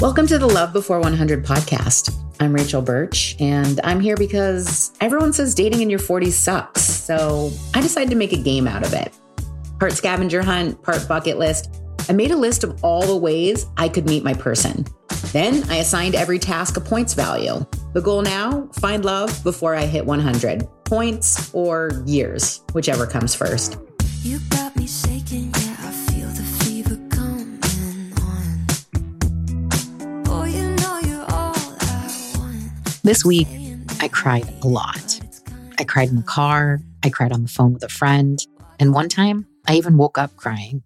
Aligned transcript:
Welcome 0.00 0.26
to 0.28 0.38
the 0.38 0.46
Love 0.46 0.72
Before 0.72 0.98
100 0.98 1.44
podcast. 1.44 2.16
I'm 2.40 2.54
Rachel 2.54 2.80
Birch, 2.80 3.36
and 3.38 3.78
I'm 3.84 4.00
here 4.00 4.16
because 4.16 4.92
everyone 5.02 5.34
says 5.34 5.54
dating 5.54 5.82
in 5.82 5.90
your 5.90 5.98
40s 5.98 6.32
sucks. 6.32 6.80
So 6.80 7.52
I 7.74 7.82
decided 7.82 8.08
to 8.08 8.16
make 8.16 8.32
a 8.32 8.38
game 8.38 8.66
out 8.66 8.82
of 8.82 8.94
it. 8.94 9.12
Part 9.78 9.92
scavenger 9.92 10.42
hunt, 10.42 10.82
part 10.82 11.06
bucket 11.06 11.38
list. 11.38 11.82
I 12.08 12.14
made 12.14 12.30
a 12.30 12.36
list 12.36 12.64
of 12.64 12.82
all 12.82 13.02
the 13.02 13.14
ways 13.14 13.66
I 13.76 13.90
could 13.90 14.06
meet 14.06 14.24
my 14.24 14.32
person. 14.32 14.86
Then 15.32 15.68
I 15.70 15.76
assigned 15.76 16.14
every 16.14 16.38
task 16.38 16.78
a 16.78 16.80
points 16.80 17.12
value. 17.12 17.62
The 17.92 18.00
goal 18.00 18.22
now 18.22 18.70
find 18.72 19.04
love 19.04 19.44
before 19.44 19.74
I 19.74 19.84
hit 19.84 20.06
100 20.06 20.66
points 20.86 21.52
or 21.52 22.02
years, 22.06 22.64
whichever 22.72 23.06
comes 23.06 23.34
first. 23.34 23.76
This 33.02 33.24
week, 33.24 33.48
I 34.00 34.08
cried 34.08 34.46
a 34.62 34.68
lot. 34.68 35.20
I 35.78 35.84
cried 35.84 36.10
in 36.10 36.16
the 36.16 36.22
car, 36.22 36.82
I 37.02 37.08
cried 37.08 37.32
on 37.32 37.42
the 37.42 37.48
phone 37.48 37.72
with 37.72 37.82
a 37.82 37.88
friend, 37.88 38.38
and 38.78 38.92
one 38.92 39.08
time 39.08 39.46
I 39.66 39.76
even 39.76 39.96
woke 39.96 40.18
up 40.18 40.36
crying. 40.36 40.82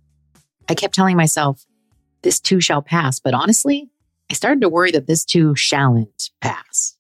I 0.69 0.77
kept 0.77 0.95
telling 0.95 1.16
myself, 1.16 1.64
this 2.22 2.38
too 2.38 2.60
shall 2.60 2.82
pass, 2.82 3.19
but 3.19 3.34
honestly, 3.34 3.91
I 4.30 4.34
started 4.34 4.60
to 4.60 4.69
worry 4.69 4.92
that 4.92 5.08
this 5.08 5.24
too 5.24 5.56
shalln't 5.56 6.30
pass. 6.41 6.96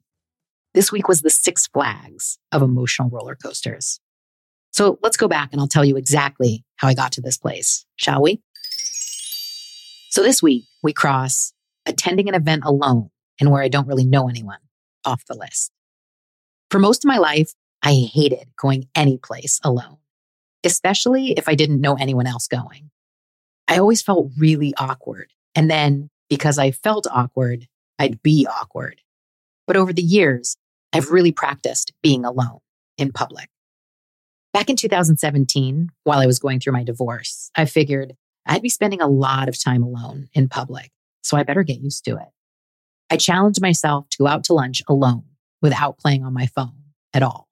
This 0.74 0.90
week 0.90 1.06
was 1.06 1.22
the 1.22 1.30
Six 1.30 1.68
Flags 1.68 2.40
of 2.50 2.62
emotional 2.62 3.08
roller 3.08 3.36
coasters. 3.36 4.00
So 4.72 4.98
let's 5.00 5.16
go 5.16 5.28
back 5.28 5.50
and 5.52 5.60
I'll 5.60 5.68
tell 5.68 5.84
you 5.84 5.96
exactly 5.96 6.64
how 6.74 6.88
I 6.88 6.94
got 6.94 7.12
to 7.12 7.20
this 7.20 7.38
place, 7.38 7.86
shall 7.94 8.20
we? 8.20 8.42
So 10.10 10.24
this 10.24 10.42
week, 10.42 10.64
we 10.82 10.92
cross 10.92 11.52
attending 11.86 12.28
an 12.28 12.34
event 12.34 12.64
alone 12.64 13.10
and 13.38 13.52
where 13.52 13.62
I 13.62 13.68
don't 13.68 13.86
really 13.86 14.04
know 14.04 14.28
anyone 14.28 14.58
off 15.04 15.24
the 15.26 15.36
list. 15.36 15.72
For 16.70 16.78
most 16.78 17.04
of 17.04 17.08
my 17.08 17.18
life, 17.18 17.52
I 17.82 18.08
hated 18.12 18.48
going 18.56 18.88
any 18.94 19.18
place 19.18 19.60
alone, 19.62 19.98
especially 20.64 21.32
if 21.32 21.48
I 21.48 21.54
didn't 21.54 21.80
know 21.80 21.94
anyone 21.94 22.26
else 22.26 22.48
going. 22.48 22.90
I 23.68 23.78
always 23.78 24.02
felt 24.02 24.30
really 24.38 24.74
awkward. 24.78 25.28
And 25.54 25.70
then 25.70 26.10
because 26.28 26.58
I 26.58 26.70
felt 26.70 27.06
awkward, 27.10 27.68
I'd 27.98 28.22
be 28.22 28.46
awkward. 28.46 29.00
But 29.66 29.76
over 29.76 29.92
the 29.92 30.02
years, 30.02 30.56
I've 30.92 31.10
really 31.10 31.32
practiced 31.32 31.92
being 32.02 32.24
alone 32.24 32.60
in 32.98 33.12
public. 33.12 33.48
Back 34.52 34.70
in 34.70 34.76
2017, 34.76 35.90
while 36.04 36.20
I 36.20 36.26
was 36.26 36.38
going 36.38 36.60
through 36.60 36.74
my 36.74 36.84
divorce, 36.84 37.50
I 37.56 37.64
figured 37.64 38.14
I'd 38.46 38.62
be 38.62 38.68
spending 38.68 39.00
a 39.00 39.08
lot 39.08 39.48
of 39.48 39.60
time 39.60 39.82
alone 39.82 40.28
in 40.32 40.48
public, 40.48 40.90
so 41.22 41.36
I 41.36 41.42
better 41.42 41.62
get 41.62 41.80
used 41.80 42.04
to 42.04 42.12
it. 42.12 42.28
I 43.10 43.16
challenged 43.16 43.60
myself 43.60 44.08
to 44.10 44.18
go 44.18 44.26
out 44.26 44.44
to 44.44 44.54
lunch 44.54 44.82
alone 44.88 45.24
without 45.62 45.98
playing 45.98 46.24
on 46.24 46.32
my 46.32 46.46
phone 46.46 46.74
at 47.12 47.22
all. 47.22 47.48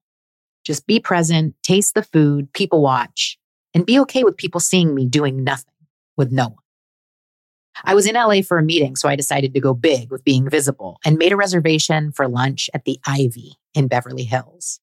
Just 0.64 0.86
be 0.86 1.00
present, 1.00 1.54
taste 1.62 1.94
the 1.94 2.02
food, 2.02 2.52
people 2.52 2.82
watch, 2.82 3.38
and 3.74 3.86
be 3.86 3.98
okay 4.00 4.24
with 4.24 4.36
people 4.36 4.60
seeing 4.60 4.94
me 4.94 5.06
doing 5.06 5.44
nothing 5.44 5.74
with 6.16 6.30
no 6.30 6.48
one. 6.48 6.56
I 7.84 7.94
was 7.94 8.06
in 8.06 8.14
LA 8.14 8.42
for 8.42 8.58
a 8.58 8.62
meeting, 8.62 8.96
so 8.96 9.08
I 9.08 9.16
decided 9.16 9.54
to 9.54 9.60
go 9.60 9.72
big 9.74 10.10
with 10.10 10.24
being 10.24 10.48
visible 10.48 10.98
and 11.04 11.18
made 11.18 11.32
a 11.32 11.36
reservation 11.36 12.12
for 12.12 12.28
lunch 12.28 12.68
at 12.74 12.84
the 12.84 12.98
Ivy 13.06 13.54
in 13.74 13.88
Beverly 13.88 14.24
Hills. 14.24 14.78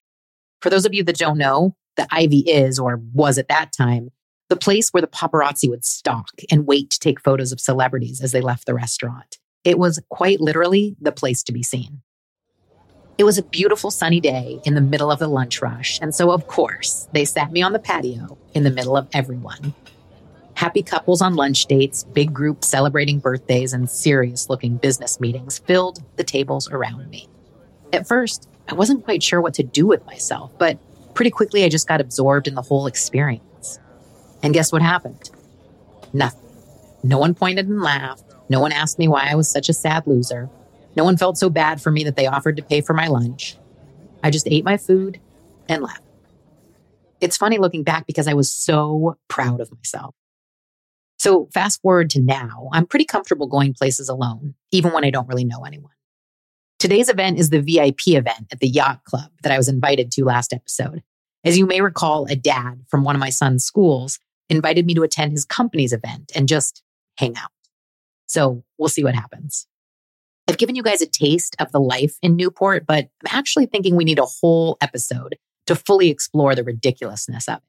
For 0.61 0.69
those 0.69 0.85
of 0.85 0.93
you 0.93 1.03
that 1.03 1.17
don't 1.17 1.37
know, 1.37 1.75
the 1.95 2.07
Ivy 2.11 2.39
is, 2.39 2.79
or 2.79 3.01
was 3.13 3.37
at 3.37 3.47
that 3.49 3.71
time, 3.71 4.09
the 4.49 4.55
place 4.55 4.89
where 4.89 5.01
the 5.01 5.07
paparazzi 5.07 5.69
would 5.69 5.85
stalk 5.85 6.31
and 6.51 6.65
wait 6.65 6.89
to 6.89 6.99
take 6.99 7.21
photos 7.21 7.51
of 7.51 7.59
celebrities 7.59 8.21
as 8.21 8.31
they 8.31 8.41
left 8.41 8.65
the 8.65 8.73
restaurant. 8.73 9.37
It 9.63 9.77
was 9.77 10.01
quite 10.09 10.39
literally 10.39 10.95
the 11.01 11.11
place 11.11 11.43
to 11.43 11.51
be 11.51 11.63
seen. 11.63 12.01
It 13.17 13.25
was 13.25 13.37
a 13.37 13.43
beautiful 13.43 13.91
sunny 13.91 14.21
day 14.21 14.61
in 14.63 14.75
the 14.75 14.81
middle 14.81 15.11
of 15.11 15.19
the 15.19 15.27
lunch 15.27 15.61
rush, 15.61 15.99
and 16.01 16.15
so 16.15 16.31
of 16.31 16.47
course, 16.47 17.09
they 17.11 17.25
sat 17.25 17.51
me 17.51 17.61
on 17.61 17.73
the 17.73 17.79
patio 17.79 18.37
in 18.53 18.63
the 18.63 18.71
middle 18.71 18.95
of 18.95 19.09
everyone 19.11 19.73
Happy 20.59 20.83
couples 20.83 21.21
on 21.21 21.35
lunch 21.35 21.67
dates, 21.67 22.03
big 22.03 22.33
groups 22.33 22.67
celebrating 22.67 23.19
birthdays, 23.19 23.71
and 23.71 23.89
serious 23.89 24.49
looking 24.49 24.75
business 24.75 25.17
meetings 25.17 25.59
filled 25.59 26.03
the 26.17 26.23
tables 26.25 26.69
around 26.69 27.09
me. 27.09 27.29
At 27.93 28.05
first, 28.05 28.49
I 28.67 28.73
wasn't 28.73 29.05
quite 29.05 29.23
sure 29.23 29.39
what 29.39 29.53
to 29.53 29.63
do 29.63 29.87
with 29.87 30.05
myself, 30.05 30.51
but 30.59 30.77
pretty 31.13 31.31
quickly 31.31 31.63
I 31.63 31.69
just 31.69 31.87
got 31.87 32.01
absorbed 32.01 32.45
in 32.45 32.55
the 32.55 32.61
whole 32.61 32.87
experience. 32.87 33.79
And 34.43 34.53
guess 34.53 34.73
what 34.73 34.81
happened? 34.81 35.29
Nothing. 36.11 36.49
No 37.03 37.19
one 37.19 37.35
pointed 37.35 37.69
and 37.69 37.81
laughed. 37.81 38.28
No 38.49 38.59
one 38.59 38.71
asked 38.71 38.99
me 38.99 39.07
why 39.07 39.29
I 39.29 39.35
was 39.35 39.49
such 39.49 39.69
a 39.69 39.73
sad 39.73 40.07
loser. 40.07 40.49
No 40.95 41.03
one 41.03 41.17
felt 41.17 41.37
so 41.37 41.49
bad 41.49 41.81
for 41.81 41.91
me 41.91 42.03
that 42.03 42.15
they 42.15 42.27
offered 42.27 42.57
to 42.57 42.63
pay 42.63 42.81
for 42.81 42.93
my 42.93 43.07
lunch. 43.07 43.55
I 44.23 44.31
just 44.31 44.47
ate 44.47 44.65
my 44.65 44.77
food 44.77 45.19
and 45.67 45.83
left. 45.83 46.01
It's 47.21 47.37
funny 47.37 47.57
looking 47.57 47.83
back 47.83 48.07
because 48.07 48.27
I 48.27 48.33
was 48.33 48.51
so 48.51 49.17
proud 49.27 49.61
of 49.61 49.71
myself. 49.71 50.15
So 51.17 51.49
fast 51.53 51.81
forward 51.81 52.09
to 52.11 52.21
now, 52.21 52.69
I'm 52.71 52.85
pretty 52.85 53.05
comfortable 53.05 53.47
going 53.47 53.73
places 53.73 54.09
alone, 54.09 54.55
even 54.71 54.93
when 54.93 55.03
I 55.03 55.09
don't 55.09 55.27
really 55.27 55.43
know 55.43 55.65
anyone. 55.65 55.91
Today's 56.79 57.09
event 57.09 57.37
is 57.37 57.49
the 57.49 57.61
VIP 57.61 58.07
event 58.07 58.47
at 58.53 58.59
the 58.59 58.69
Yacht 58.69 59.03
Club 59.03 59.29
that 59.43 59.51
I 59.51 59.57
was 59.57 59.67
invited 59.67 60.11
to 60.13 60.23
last 60.23 60.53
episode. 60.53 61.03
As 61.43 61.57
you 61.57 61.65
may 61.65 61.81
recall, 61.81 62.25
a 62.25 62.37
dad 62.37 62.85
from 62.87 63.03
one 63.03 63.15
of 63.15 63.19
my 63.19 63.29
son's 63.29 63.65
schools 63.65 64.19
invited 64.49 64.85
me 64.85 64.93
to 64.95 65.03
attend 65.03 65.33
his 65.33 65.43
company's 65.43 65.91
event 65.91 66.31
and 66.35 66.47
just 66.47 66.81
hang 67.17 67.35
out. 67.35 67.51
So 68.29 68.63
we'll 68.77 68.89
see 68.89 69.03
what 69.03 69.15
happens. 69.15 69.65
I've 70.47 70.59
given 70.59 70.75
you 70.75 70.83
guys 70.83 71.01
a 71.01 71.07
taste 71.07 71.55
of 71.59 71.71
the 71.71 71.79
life 71.79 72.15
in 72.21 72.35
Newport, 72.35 72.85
but 72.85 73.09
I'm 73.25 73.37
actually 73.37 73.65
thinking 73.65 73.95
we 73.95 74.05
need 74.05 74.19
a 74.19 74.25
whole 74.25 74.77
episode 74.81 75.37
to 75.65 75.75
fully 75.75 76.09
explore 76.09 76.53
the 76.53 76.63
ridiculousness 76.63 77.47
of 77.47 77.57
it. 77.57 77.63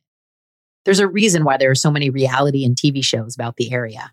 There's 0.84 1.00
a 1.00 1.08
reason 1.08 1.44
why 1.44 1.56
there 1.56 1.70
are 1.70 1.74
so 1.74 1.90
many 1.90 2.10
reality 2.10 2.64
and 2.64 2.76
TV 2.76 3.02
shows 3.02 3.34
about 3.34 3.56
the 3.56 3.72
area. 3.72 4.12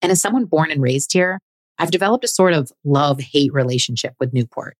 And 0.00 0.10
as 0.10 0.20
someone 0.20 0.46
born 0.46 0.70
and 0.70 0.82
raised 0.82 1.12
here, 1.12 1.40
I've 1.78 1.90
developed 1.90 2.24
a 2.24 2.28
sort 2.28 2.54
of 2.54 2.72
love 2.84 3.20
hate 3.20 3.52
relationship 3.52 4.14
with 4.18 4.32
Newport. 4.32 4.76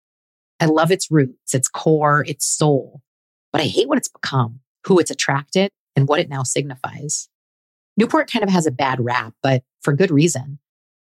I 0.60 0.66
love 0.66 0.90
its 0.90 1.10
roots, 1.10 1.54
its 1.54 1.68
core, 1.68 2.24
its 2.26 2.46
soul, 2.46 3.02
but 3.52 3.60
I 3.60 3.64
hate 3.64 3.88
what 3.88 3.98
it's 3.98 4.08
become, 4.08 4.60
who 4.86 4.98
it's 4.98 5.10
attracted, 5.10 5.70
and 5.94 6.08
what 6.08 6.20
it 6.20 6.30
now 6.30 6.42
signifies. 6.42 7.28
Newport 7.98 8.30
kind 8.30 8.42
of 8.42 8.50
has 8.50 8.66
a 8.66 8.70
bad 8.70 8.98
rap, 9.02 9.34
but 9.42 9.62
for 9.82 9.92
good 9.92 10.10
reason. 10.10 10.58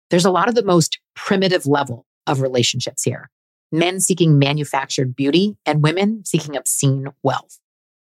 There's 0.09 0.25
a 0.25 0.31
lot 0.31 0.50
of 0.50 0.56
the 0.56 0.63
most 0.63 1.00
primitive 1.16 1.66
level 1.66 2.06
of 2.25 2.41
relationships 2.41 3.03
here 3.03 3.29
men 3.72 4.00
seeking 4.00 4.40
manufactured 4.40 5.16
beauty 5.16 5.57
and 5.66 5.84
women 5.84 6.23
seeking 6.25 6.56
obscene 6.56 7.07
wealth. 7.23 7.59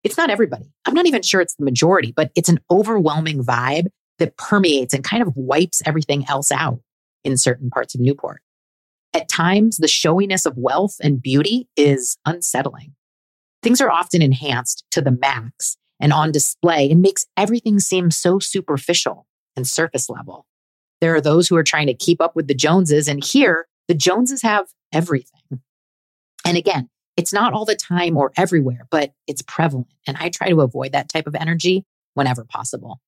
It's 0.04 0.16
not 0.16 0.30
everybody. 0.30 0.72
I'm 0.86 0.94
not 0.94 1.06
even 1.06 1.22
sure 1.22 1.40
it's 1.40 1.56
the 1.56 1.64
majority, 1.64 2.12
but 2.12 2.30
it's 2.36 2.48
an 2.48 2.60
overwhelming 2.70 3.42
vibe 3.42 3.88
that 4.18 4.36
permeates 4.36 4.94
and 4.94 5.02
kind 5.02 5.22
of 5.22 5.36
wipes 5.36 5.82
everything 5.84 6.24
else 6.28 6.52
out 6.52 6.80
in 7.24 7.36
certain 7.36 7.70
parts 7.70 7.94
of 7.94 8.00
Newport. 8.00 8.42
At 9.12 9.28
times, 9.28 9.78
the 9.78 9.88
showiness 9.88 10.46
of 10.46 10.56
wealth 10.56 10.96
and 11.02 11.20
beauty 11.20 11.68
is 11.76 12.18
unsettling. 12.24 12.94
Things 13.62 13.80
are 13.80 13.90
often 13.90 14.22
enhanced 14.22 14.84
to 14.92 15.00
the 15.00 15.10
max 15.10 15.76
and 16.00 16.12
on 16.12 16.30
display 16.30 16.90
and 16.90 17.02
makes 17.02 17.26
everything 17.36 17.80
seem 17.80 18.10
so 18.10 18.38
superficial 18.38 19.26
and 19.56 19.66
surface 19.66 20.08
level. 20.08 20.46
There 21.00 21.14
are 21.14 21.20
those 21.20 21.48
who 21.48 21.56
are 21.56 21.64
trying 21.64 21.86
to 21.86 21.94
keep 21.94 22.20
up 22.20 22.34
with 22.34 22.48
the 22.48 22.54
Joneses, 22.54 23.08
and 23.08 23.22
here 23.22 23.66
the 23.86 23.94
Joneses 23.94 24.42
have 24.42 24.66
everything. 24.92 25.60
And 26.44 26.56
again, 26.56 26.88
it's 27.16 27.32
not 27.32 27.52
all 27.52 27.64
the 27.64 27.76
time 27.76 28.16
or 28.16 28.32
everywhere, 28.36 28.86
but 28.90 29.12
it's 29.26 29.42
prevalent. 29.42 29.88
And 30.06 30.16
I 30.18 30.28
try 30.28 30.48
to 30.48 30.60
avoid 30.60 30.92
that 30.92 31.08
type 31.08 31.26
of 31.26 31.34
energy 31.34 31.84
whenever 32.14 32.44
possible. 32.44 33.00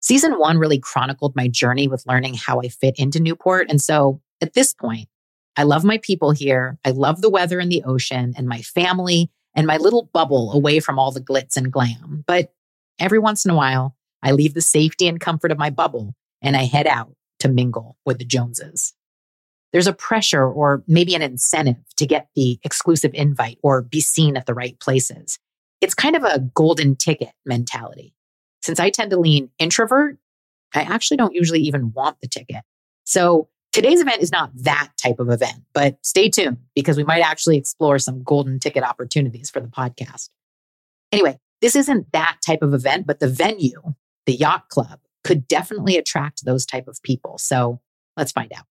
Season 0.00 0.38
one 0.38 0.58
really 0.58 0.78
chronicled 0.78 1.36
my 1.36 1.48
journey 1.48 1.88
with 1.88 2.06
learning 2.06 2.34
how 2.34 2.60
I 2.60 2.68
fit 2.68 2.98
into 2.98 3.20
Newport. 3.20 3.70
And 3.70 3.80
so 3.80 4.20
at 4.40 4.54
this 4.54 4.74
point, 4.74 5.08
I 5.56 5.62
love 5.62 5.84
my 5.84 5.98
people 5.98 6.32
here. 6.32 6.78
I 6.84 6.90
love 6.90 7.20
the 7.20 7.30
weather 7.30 7.58
and 7.58 7.70
the 7.70 7.84
ocean 7.84 8.34
and 8.36 8.48
my 8.48 8.60
family 8.60 9.30
and 9.54 9.66
my 9.66 9.76
little 9.76 10.10
bubble 10.12 10.52
away 10.52 10.80
from 10.80 10.98
all 10.98 11.12
the 11.12 11.20
glitz 11.20 11.56
and 11.56 11.72
glam. 11.72 12.24
But 12.26 12.52
every 12.98 13.18
once 13.18 13.44
in 13.44 13.50
a 13.50 13.56
while, 13.56 13.96
I 14.22 14.32
leave 14.32 14.54
the 14.54 14.60
safety 14.60 15.06
and 15.06 15.20
comfort 15.20 15.52
of 15.52 15.58
my 15.58 15.70
bubble 15.70 16.14
and 16.42 16.56
I 16.56 16.64
head 16.64 16.86
out 16.86 17.14
to 17.40 17.48
mingle 17.48 17.96
with 18.04 18.18
the 18.18 18.24
Joneses 18.24 18.94
there's 19.74 19.88
a 19.88 19.92
pressure 19.92 20.46
or 20.46 20.84
maybe 20.86 21.16
an 21.16 21.20
incentive 21.20 21.74
to 21.96 22.06
get 22.06 22.28
the 22.36 22.60
exclusive 22.62 23.10
invite 23.12 23.58
or 23.60 23.82
be 23.82 24.00
seen 24.00 24.36
at 24.36 24.46
the 24.46 24.54
right 24.54 24.78
places. 24.78 25.40
It's 25.80 25.94
kind 25.94 26.14
of 26.14 26.22
a 26.22 26.38
golden 26.54 26.94
ticket 26.94 27.32
mentality. 27.44 28.14
Since 28.62 28.78
I 28.78 28.90
tend 28.90 29.10
to 29.10 29.18
lean 29.18 29.50
introvert, 29.58 30.18
I 30.76 30.82
actually 30.82 31.16
don't 31.16 31.34
usually 31.34 31.58
even 31.62 31.92
want 31.92 32.18
the 32.20 32.28
ticket. 32.28 32.62
So 33.02 33.48
today's 33.72 34.00
event 34.00 34.22
is 34.22 34.30
not 34.30 34.52
that 34.62 34.92
type 34.96 35.18
of 35.18 35.28
event, 35.28 35.64
but 35.72 35.98
stay 36.06 36.28
tuned 36.28 36.58
because 36.76 36.96
we 36.96 37.02
might 37.02 37.22
actually 37.22 37.56
explore 37.56 37.98
some 37.98 38.22
golden 38.22 38.60
ticket 38.60 38.84
opportunities 38.84 39.50
for 39.50 39.58
the 39.58 39.66
podcast. 39.66 40.28
Anyway, 41.10 41.36
this 41.60 41.74
isn't 41.74 42.12
that 42.12 42.36
type 42.46 42.62
of 42.62 42.74
event, 42.74 43.08
but 43.08 43.18
the 43.18 43.28
venue, 43.28 43.82
the 44.26 44.34
yacht 44.34 44.68
club, 44.68 45.00
could 45.24 45.48
definitely 45.48 45.96
attract 45.96 46.44
those 46.44 46.64
type 46.64 46.86
of 46.86 47.02
people. 47.02 47.38
So 47.38 47.80
let's 48.16 48.32
find 48.32 48.52
out. 48.52 48.66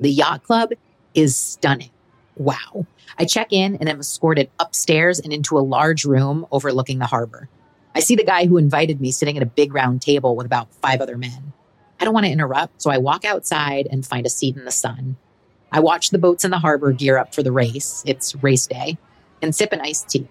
The 0.00 0.10
yacht 0.10 0.44
club 0.44 0.70
is 1.14 1.36
stunning. 1.36 1.90
Wow. 2.36 2.86
I 3.18 3.26
check 3.26 3.52
in 3.52 3.76
and 3.76 3.88
am 3.88 4.00
escorted 4.00 4.50
upstairs 4.58 5.20
and 5.20 5.32
into 5.32 5.58
a 5.58 5.60
large 5.60 6.04
room 6.04 6.46
overlooking 6.50 6.98
the 6.98 7.06
harbor. 7.06 7.48
I 7.94 8.00
see 8.00 8.16
the 8.16 8.24
guy 8.24 8.46
who 8.46 8.56
invited 8.56 9.00
me 9.00 9.12
sitting 9.12 9.36
at 9.36 9.42
a 9.42 9.46
big 9.46 9.72
round 9.72 10.02
table 10.02 10.34
with 10.34 10.46
about 10.46 10.74
five 10.74 11.00
other 11.00 11.16
men. 11.16 11.52
I 12.00 12.04
don't 12.04 12.14
want 12.14 12.26
to 12.26 12.32
interrupt, 12.32 12.82
so 12.82 12.90
I 12.90 12.98
walk 12.98 13.24
outside 13.24 13.86
and 13.90 14.04
find 14.04 14.26
a 14.26 14.30
seat 14.30 14.56
in 14.56 14.64
the 14.64 14.72
sun. 14.72 15.16
I 15.70 15.78
watch 15.78 16.10
the 16.10 16.18
boats 16.18 16.44
in 16.44 16.50
the 16.50 16.58
harbor 16.58 16.92
gear 16.92 17.18
up 17.18 17.34
for 17.34 17.42
the 17.42 17.52
race. 17.52 18.02
It's 18.04 18.34
race 18.42 18.66
day 18.66 18.98
and 19.42 19.54
sip 19.54 19.72
an 19.72 19.80
iced 19.80 20.08
tea. 20.08 20.28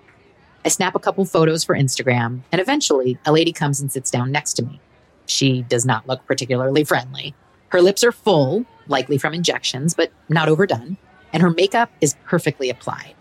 I 0.65 0.69
snap 0.69 0.95
a 0.95 0.99
couple 0.99 1.25
photos 1.25 1.63
for 1.63 1.75
Instagram, 1.75 2.41
and 2.51 2.61
eventually 2.61 3.17
a 3.25 3.31
lady 3.31 3.51
comes 3.51 3.81
and 3.81 3.91
sits 3.91 4.11
down 4.11 4.31
next 4.31 4.53
to 4.53 4.63
me. 4.63 4.79
She 5.25 5.61
does 5.63 5.85
not 5.85 6.07
look 6.07 6.25
particularly 6.25 6.83
friendly. 6.83 7.33
Her 7.69 7.81
lips 7.81 8.03
are 8.03 8.11
full, 8.11 8.65
likely 8.87 9.17
from 9.17 9.33
injections, 9.33 9.93
but 9.93 10.11
not 10.29 10.49
overdone, 10.49 10.97
and 11.31 11.41
her 11.41 11.49
makeup 11.49 11.91
is 12.01 12.15
perfectly 12.25 12.69
applied. 12.69 13.15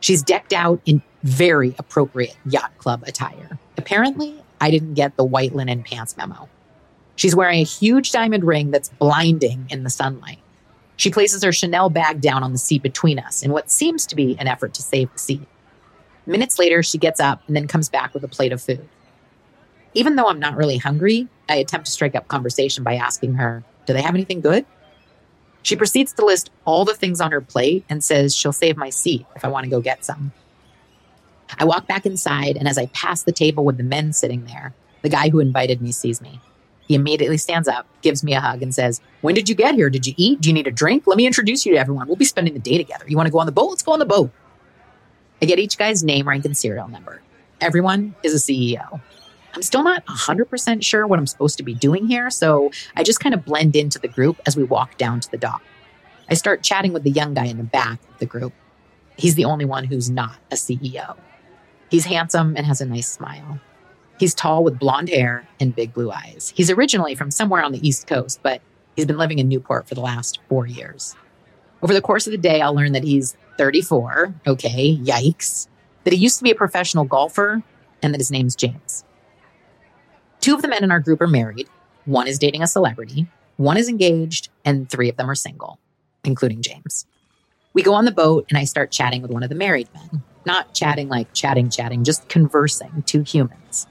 She's 0.00 0.22
decked 0.22 0.52
out 0.52 0.80
in 0.86 1.02
very 1.22 1.74
appropriate 1.78 2.36
yacht 2.44 2.76
club 2.78 3.02
attire. 3.06 3.58
Apparently, 3.76 4.40
I 4.60 4.70
didn't 4.70 4.94
get 4.94 5.16
the 5.16 5.24
white 5.24 5.54
linen 5.54 5.82
pants 5.82 6.16
memo. 6.16 6.48
She's 7.16 7.34
wearing 7.34 7.60
a 7.60 7.64
huge 7.64 8.12
diamond 8.12 8.44
ring 8.44 8.70
that's 8.70 8.90
blinding 8.90 9.66
in 9.70 9.82
the 9.82 9.90
sunlight. 9.90 10.38
She 10.96 11.10
places 11.10 11.42
her 11.42 11.52
Chanel 11.52 11.90
bag 11.90 12.20
down 12.20 12.42
on 12.42 12.52
the 12.52 12.58
seat 12.58 12.82
between 12.82 13.18
us 13.18 13.42
in 13.42 13.52
what 13.52 13.70
seems 13.70 14.06
to 14.06 14.16
be 14.16 14.36
an 14.38 14.46
effort 14.46 14.74
to 14.74 14.82
save 14.82 15.12
the 15.12 15.18
seat. 15.18 15.46
Minutes 16.26 16.58
later, 16.58 16.82
she 16.82 16.98
gets 16.98 17.20
up 17.20 17.42
and 17.46 17.56
then 17.56 17.68
comes 17.68 17.88
back 17.88 18.14
with 18.14 18.24
a 18.24 18.28
plate 18.28 18.52
of 18.52 18.62
food. 18.62 18.88
Even 19.94 20.16
though 20.16 20.28
I'm 20.28 20.40
not 20.40 20.56
really 20.56 20.78
hungry, 20.78 21.28
I 21.48 21.56
attempt 21.56 21.86
to 21.86 21.92
strike 21.92 22.14
up 22.14 22.28
conversation 22.28 22.84
by 22.84 22.94
asking 22.94 23.34
her, 23.34 23.64
Do 23.86 23.92
they 23.92 24.02
have 24.02 24.14
anything 24.14 24.40
good? 24.40 24.66
She 25.62 25.76
proceeds 25.76 26.12
to 26.12 26.24
list 26.24 26.50
all 26.64 26.84
the 26.84 26.94
things 26.94 27.20
on 27.20 27.32
her 27.32 27.40
plate 27.40 27.84
and 27.88 28.02
says 28.02 28.36
she'll 28.36 28.52
save 28.52 28.76
my 28.76 28.90
seat 28.90 29.26
if 29.34 29.44
I 29.44 29.48
want 29.48 29.64
to 29.64 29.70
go 29.70 29.80
get 29.80 30.04
some. 30.04 30.32
I 31.58 31.64
walk 31.64 31.86
back 31.86 32.06
inside, 32.06 32.56
and 32.56 32.68
as 32.68 32.78
I 32.78 32.86
pass 32.86 33.22
the 33.22 33.32
table 33.32 33.64
with 33.64 33.76
the 33.76 33.82
men 33.82 34.12
sitting 34.12 34.44
there, 34.44 34.74
the 35.02 35.08
guy 35.08 35.28
who 35.28 35.40
invited 35.40 35.80
me 35.80 35.92
sees 35.92 36.20
me. 36.20 36.40
He 36.86 36.94
immediately 36.94 37.36
stands 37.36 37.66
up, 37.66 37.86
gives 38.02 38.22
me 38.22 38.34
a 38.34 38.40
hug, 38.40 38.62
and 38.62 38.74
says, 38.74 39.00
When 39.20 39.34
did 39.34 39.48
you 39.48 39.54
get 39.54 39.74
here? 39.74 39.90
Did 39.90 40.06
you 40.06 40.14
eat? 40.16 40.40
Do 40.40 40.48
you 40.48 40.52
need 40.52 40.66
a 40.66 40.72
drink? 40.72 41.06
Let 41.06 41.16
me 41.16 41.26
introduce 41.26 41.66
you 41.66 41.72
to 41.72 41.78
everyone. 41.78 42.06
We'll 42.06 42.16
be 42.16 42.24
spending 42.24 42.54
the 42.54 42.60
day 42.60 42.78
together. 42.78 43.04
You 43.08 43.16
want 43.16 43.26
to 43.26 43.32
go 43.32 43.40
on 43.40 43.46
the 43.46 43.52
boat? 43.52 43.70
Let's 43.70 43.82
go 43.82 43.92
on 43.92 43.98
the 43.98 44.06
boat. 44.06 44.30
I 45.42 45.46
get 45.46 45.58
each 45.58 45.78
guy's 45.78 46.04
name, 46.04 46.28
rank, 46.28 46.44
and 46.44 46.56
serial 46.56 46.88
number. 46.88 47.22
Everyone 47.60 48.14
is 48.22 48.34
a 48.34 48.38
CEO. 48.52 49.00
I'm 49.56 49.62
still 49.62 49.82
not 49.82 50.04
100% 50.04 50.84
sure 50.84 51.06
what 51.06 51.18
I'm 51.18 51.26
supposed 51.26 51.56
to 51.56 51.62
be 51.62 51.72
doing 51.72 52.06
here, 52.06 52.28
so 52.28 52.70
I 52.94 53.02
just 53.02 53.20
kind 53.20 53.34
of 53.34 53.46
blend 53.46 53.74
into 53.74 53.98
the 53.98 54.06
group 54.06 54.38
as 54.44 54.54
we 54.54 54.64
walk 54.64 54.98
down 54.98 55.18
to 55.20 55.30
the 55.30 55.38
dock. 55.38 55.62
I 56.28 56.34
start 56.34 56.62
chatting 56.62 56.92
with 56.92 57.04
the 57.04 57.10
young 57.10 57.32
guy 57.32 57.46
in 57.46 57.56
the 57.56 57.64
back 57.64 57.98
of 58.10 58.18
the 58.18 58.26
group. 58.26 58.52
He's 59.16 59.34
the 59.34 59.46
only 59.46 59.64
one 59.64 59.84
who's 59.84 60.10
not 60.10 60.36
a 60.50 60.56
CEO. 60.56 61.16
He's 61.90 62.04
handsome 62.04 62.54
and 62.54 62.66
has 62.66 62.82
a 62.82 62.84
nice 62.84 63.10
smile. 63.10 63.58
He's 64.20 64.34
tall 64.34 64.62
with 64.62 64.78
blonde 64.78 65.08
hair 65.08 65.48
and 65.58 65.74
big 65.74 65.94
blue 65.94 66.10
eyes. 66.10 66.52
He's 66.54 66.70
originally 66.70 67.14
from 67.14 67.30
somewhere 67.30 67.62
on 67.62 67.72
the 67.72 67.86
East 67.86 68.06
Coast, 68.06 68.40
but 68.42 68.60
he's 68.94 69.06
been 69.06 69.16
living 69.16 69.38
in 69.38 69.48
Newport 69.48 69.88
for 69.88 69.94
the 69.94 70.02
last 70.02 70.38
four 70.50 70.66
years. 70.66 71.16
Over 71.80 71.94
the 71.94 72.02
course 72.02 72.26
of 72.26 72.32
the 72.32 72.36
day, 72.36 72.60
I'll 72.60 72.74
learn 72.74 72.92
that 72.92 73.04
he's 73.04 73.38
34. 73.56 74.34
Okay, 74.46 74.98
yikes. 74.98 75.66
That 76.04 76.12
he 76.12 76.18
used 76.18 76.36
to 76.36 76.44
be 76.44 76.50
a 76.50 76.54
professional 76.54 77.04
golfer 77.04 77.62
and 78.02 78.12
that 78.12 78.20
his 78.20 78.30
name's 78.30 78.54
James. 78.54 79.05
Two 80.46 80.54
of 80.54 80.62
the 80.62 80.68
men 80.68 80.84
in 80.84 80.92
our 80.92 81.00
group 81.00 81.20
are 81.20 81.26
married. 81.26 81.68
One 82.04 82.28
is 82.28 82.38
dating 82.38 82.62
a 82.62 82.68
celebrity, 82.68 83.26
one 83.56 83.76
is 83.76 83.88
engaged, 83.88 84.48
and 84.64 84.88
three 84.88 85.08
of 85.08 85.16
them 85.16 85.28
are 85.28 85.34
single, 85.34 85.80
including 86.22 86.62
James. 86.62 87.04
We 87.72 87.82
go 87.82 87.94
on 87.94 88.04
the 88.04 88.12
boat 88.12 88.46
and 88.48 88.56
I 88.56 88.62
start 88.62 88.92
chatting 88.92 89.22
with 89.22 89.32
one 89.32 89.42
of 89.42 89.48
the 89.48 89.56
married 89.56 89.88
men. 89.92 90.22
Not 90.44 90.72
chatting 90.72 91.08
like 91.08 91.32
chatting, 91.32 91.68
chatting, 91.68 92.04
just 92.04 92.28
conversing, 92.28 93.02
two 93.06 93.22
humans. 93.22 93.88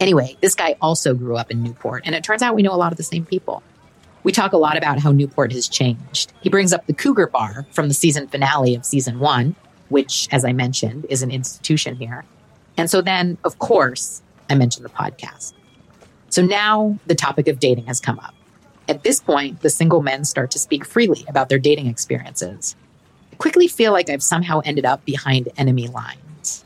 Anyway, 0.00 0.36
this 0.40 0.56
guy 0.56 0.74
also 0.82 1.14
grew 1.14 1.36
up 1.36 1.52
in 1.52 1.62
Newport, 1.62 2.02
and 2.04 2.16
it 2.16 2.24
turns 2.24 2.42
out 2.42 2.56
we 2.56 2.62
know 2.62 2.74
a 2.74 2.82
lot 2.82 2.90
of 2.90 2.96
the 2.96 3.04
same 3.04 3.24
people. 3.24 3.62
We 4.24 4.32
talk 4.32 4.52
a 4.52 4.56
lot 4.56 4.76
about 4.76 4.98
how 4.98 5.12
Newport 5.12 5.52
has 5.52 5.68
changed. 5.68 6.32
He 6.40 6.50
brings 6.50 6.72
up 6.72 6.84
the 6.88 6.92
Cougar 6.92 7.28
Bar 7.28 7.68
from 7.70 7.86
the 7.86 7.94
season 7.94 8.26
finale 8.26 8.74
of 8.74 8.84
season 8.84 9.20
one, 9.20 9.54
which, 9.90 10.26
as 10.32 10.44
I 10.44 10.52
mentioned, 10.54 11.06
is 11.08 11.22
an 11.22 11.30
institution 11.30 11.94
here. 11.94 12.24
And 12.76 12.90
so 12.90 13.00
then, 13.00 13.38
of 13.44 13.60
course, 13.60 14.22
I 14.50 14.56
mentioned 14.56 14.84
the 14.84 14.90
podcast. 14.90 15.52
So 16.34 16.42
now 16.42 16.98
the 17.06 17.14
topic 17.14 17.46
of 17.46 17.60
dating 17.60 17.86
has 17.86 18.00
come 18.00 18.18
up. 18.18 18.34
At 18.88 19.04
this 19.04 19.20
point, 19.20 19.60
the 19.60 19.70
single 19.70 20.02
men 20.02 20.24
start 20.24 20.50
to 20.50 20.58
speak 20.58 20.84
freely 20.84 21.24
about 21.28 21.48
their 21.48 21.60
dating 21.60 21.86
experiences. 21.86 22.74
I 23.32 23.36
quickly 23.36 23.68
feel 23.68 23.92
like 23.92 24.10
I've 24.10 24.20
somehow 24.20 24.60
ended 24.64 24.84
up 24.84 25.04
behind 25.04 25.48
enemy 25.56 25.86
lines. 25.86 26.64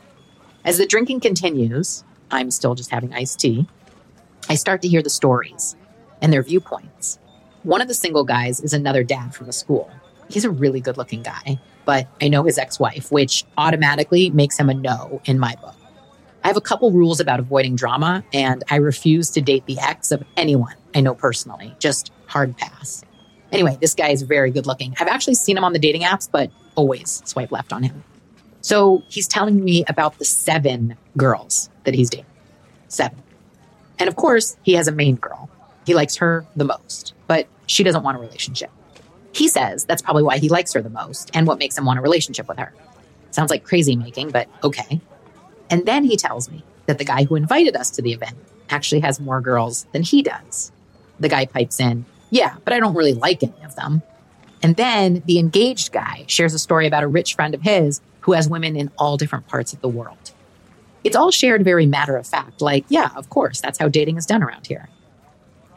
As 0.65 0.79
the 0.79 0.87
drinking 0.87 1.19
continues, 1.19 2.03
I'm 2.31 2.49
still 2.49 2.73
just 2.73 2.89
having 2.89 3.13
iced 3.13 3.41
tea. 3.41 3.67
I 4.49 4.55
start 4.55 4.81
to 4.81 4.87
hear 4.87 5.03
the 5.03 5.09
stories 5.11 5.75
and 6.19 6.33
their 6.33 6.41
viewpoints. 6.41 7.19
One 7.61 7.79
of 7.79 7.87
the 7.87 7.93
single 7.93 8.23
guys 8.23 8.61
is 8.61 8.73
another 8.73 9.03
dad 9.03 9.35
from 9.35 9.45
the 9.45 9.53
school. 9.53 9.91
He's 10.31 10.45
a 10.45 10.49
really 10.49 10.81
good 10.81 10.97
looking 10.97 11.21
guy, 11.21 11.59
but 11.85 12.07
I 12.19 12.27
know 12.27 12.41
his 12.41 12.57
ex 12.57 12.79
wife, 12.79 13.11
which 13.11 13.45
automatically 13.55 14.31
makes 14.31 14.57
him 14.57 14.71
a 14.71 14.73
no 14.73 15.21
in 15.25 15.37
my 15.37 15.53
book. 15.61 15.75
I 16.43 16.47
have 16.47 16.57
a 16.57 16.61
couple 16.61 16.91
rules 16.91 17.19
about 17.19 17.39
avoiding 17.39 17.75
drama, 17.75 18.23
and 18.33 18.63
I 18.69 18.77
refuse 18.77 19.29
to 19.31 19.41
date 19.41 19.65
the 19.65 19.77
ex 19.79 20.11
of 20.11 20.23
anyone 20.37 20.75
I 20.95 21.01
know 21.01 21.13
personally. 21.13 21.75
Just 21.79 22.11
hard 22.27 22.55
pass. 22.57 23.03
Anyway, 23.51 23.77
this 23.81 23.95
guy 23.95 24.09
is 24.09 24.21
very 24.21 24.51
good 24.51 24.65
looking. 24.65 24.95
I've 24.99 25.07
actually 25.07 25.33
seen 25.33 25.57
him 25.57 25.63
on 25.63 25.73
the 25.73 25.79
dating 25.79 26.03
apps, 26.03 26.29
but 26.31 26.51
always 26.75 27.21
swipe 27.25 27.51
left 27.51 27.73
on 27.73 27.83
him. 27.83 28.03
So 28.61 29.03
he's 29.07 29.27
telling 29.27 29.63
me 29.63 29.83
about 29.87 30.19
the 30.19 30.25
seven 30.25 30.95
girls 31.17 31.69
that 31.83 31.93
he's 31.93 32.09
dating. 32.09 32.25
Seven. 32.87 33.21
And 33.97 34.07
of 34.07 34.15
course, 34.15 34.57
he 34.63 34.73
has 34.73 34.87
a 34.87 34.91
main 34.91 35.15
girl. 35.15 35.49
He 35.85 35.93
likes 35.93 36.15
her 36.17 36.45
the 36.55 36.65
most, 36.65 37.13
but 37.27 37.47
she 37.65 37.83
doesn't 37.83 38.03
want 38.03 38.17
a 38.17 38.19
relationship. 38.19 38.69
He 39.31 39.47
says 39.47 39.85
that's 39.85 40.01
probably 40.01 40.23
why 40.23 40.37
he 40.37 40.49
likes 40.49 40.73
her 40.73 40.81
the 40.81 40.89
most 40.89 41.31
and 41.33 41.47
what 41.47 41.59
makes 41.59 41.77
him 41.77 41.85
want 41.85 41.99
a 41.99 42.01
relationship 42.01 42.47
with 42.47 42.57
her. 42.57 42.73
Sounds 43.31 43.49
like 43.49 43.63
crazy 43.63 43.95
making, 43.95 44.31
but 44.31 44.47
okay. 44.63 45.01
And 45.69 45.85
then 45.85 46.03
he 46.03 46.17
tells 46.17 46.49
me 46.49 46.63
that 46.85 46.97
the 46.97 47.05
guy 47.05 47.23
who 47.23 47.35
invited 47.35 47.75
us 47.75 47.89
to 47.91 48.01
the 48.01 48.13
event 48.13 48.37
actually 48.69 49.01
has 49.01 49.19
more 49.19 49.41
girls 49.41 49.85
than 49.91 50.03
he 50.03 50.21
does. 50.21 50.71
The 51.19 51.29
guy 51.29 51.45
pipes 51.45 51.79
in, 51.79 52.05
Yeah, 52.29 52.55
but 52.63 52.73
I 52.73 52.79
don't 52.79 52.95
really 52.95 53.13
like 53.13 53.43
any 53.43 53.63
of 53.63 53.75
them. 53.75 54.01
And 54.61 54.75
then 54.75 55.23
the 55.25 55.39
engaged 55.39 55.91
guy 55.91 56.25
shares 56.27 56.53
a 56.53 56.59
story 56.59 56.85
about 56.85 57.03
a 57.03 57.07
rich 57.07 57.35
friend 57.35 57.55
of 57.55 57.61
his 57.61 58.01
who 58.21 58.33
has 58.33 58.49
women 58.49 58.75
in 58.75 58.91
all 58.97 59.17
different 59.17 59.47
parts 59.47 59.73
of 59.73 59.81
the 59.81 59.87
world. 59.87 60.31
It's 61.03 61.15
all 61.15 61.31
shared 61.31 61.63
very 61.63 61.85
matter 61.85 62.17
of 62.17 62.27
fact, 62.27 62.61
like, 62.61 62.85
yeah, 62.89 63.09
of 63.15 63.29
course, 63.29 63.61
that's 63.61 63.79
how 63.79 63.87
dating 63.87 64.17
is 64.17 64.25
done 64.25 64.43
around 64.43 64.67
here. 64.67 64.89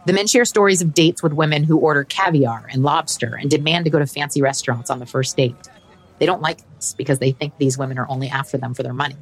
The 0.04 0.12
men 0.12 0.26
share 0.26 0.44
stories 0.44 0.82
of 0.82 0.94
dates 0.94 1.22
with 1.22 1.32
women 1.32 1.62
who 1.62 1.78
order 1.78 2.02
caviar 2.02 2.66
and 2.72 2.82
lobster 2.82 3.36
and 3.36 3.48
demand 3.48 3.84
to 3.84 3.90
go 3.90 4.00
to 4.00 4.06
fancy 4.06 4.42
restaurants 4.42 4.90
on 4.90 4.98
the 4.98 5.06
first 5.06 5.36
date. 5.36 5.54
They 6.18 6.26
don't 6.26 6.42
like 6.42 6.58
this 6.74 6.94
because 6.94 7.20
they 7.20 7.30
think 7.30 7.56
these 7.58 7.78
women 7.78 7.98
are 7.98 8.08
only 8.08 8.28
after 8.28 8.58
them 8.58 8.74
for 8.74 8.82
their 8.82 8.92
money. 8.92 9.16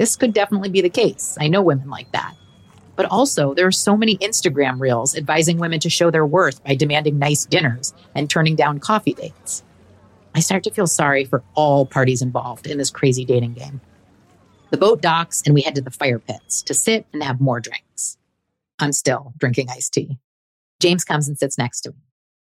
This 0.00 0.16
could 0.16 0.32
definitely 0.32 0.70
be 0.70 0.80
the 0.80 0.88
case. 0.88 1.36
I 1.38 1.48
know 1.48 1.60
women 1.60 1.90
like 1.90 2.10
that. 2.12 2.34
But 2.96 3.04
also, 3.10 3.52
there 3.52 3.66
are 3.66 3.70
so 3.70 3.98
many 3.98 4.16
Instagram 4.16 4.80
reels 4.80 5.14
advising 5.14 5.58
women 5.58 5.78
to 5.80 5.90
show 5.90 6.10
their 6.10 6.24
worth 6.24 6.64
by 6.64 6.74
demanding 6.74 7.18
nice 7.18 7.44
dinners 7.44 7.92
and 8.14 8.30
turning 8.30 8.56
down 8.56 8.78
coffee 8.78 9.12
dates. 9.12 9.62
I 10.34 10.40
start 10.40 10.64
to 10.64 10.70
feel 10.70 10.86
sorry 10.86 11.26
for 11.26 11.42
all 11.54 11.84
parties 11.84 12.22
involved 12.22 12.66
in 12.66 12.78
this 12.78 12.90
crazy 12.90 13.26
dating 13.26 13.52
game. 13.52 13.82
The 14.70 14.78
boat 14.78 15.02
docks 15.02 15.42
and 15.44 15.54
we 15.54 15.60
head 15.60 15.74
to 15.74 15.82
the 15.82 15.90
fire 15.90 16.18
pits 16.18 16.62
to 16.62 16.72
sit 16.72 17.04
and 17.12 17.22
have 17.22 17.38
more 17.38 17.60
drinks. 17.60 18.16
I'm 18.78 18.94
still 18.94 19.34
drinking 19.36 19.68
iced 19.68 19.92
tea. 19.92 20.16
James 20.80 21.04
comes 21.04 21.28
and 21.28 21.36
sits 21.36 21.58
next 21.58 21.82
to 21.82 21.90
me. 21.90 21.98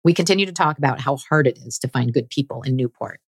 We 0.05 0.13
continue 0.13 0.45
to 0.45 0.53
talk 0.53 0.77
about 0.77 1.01
how 1.01 1.17
hard 1.17 1.47
it 1.47 1.57
is 1.57 1.77
to 1.79 1.89
find 1.89 2.13
good 2.13 2.29
people 2.29 2.61
in 2.61 2.77
Newport. 2.77 3.19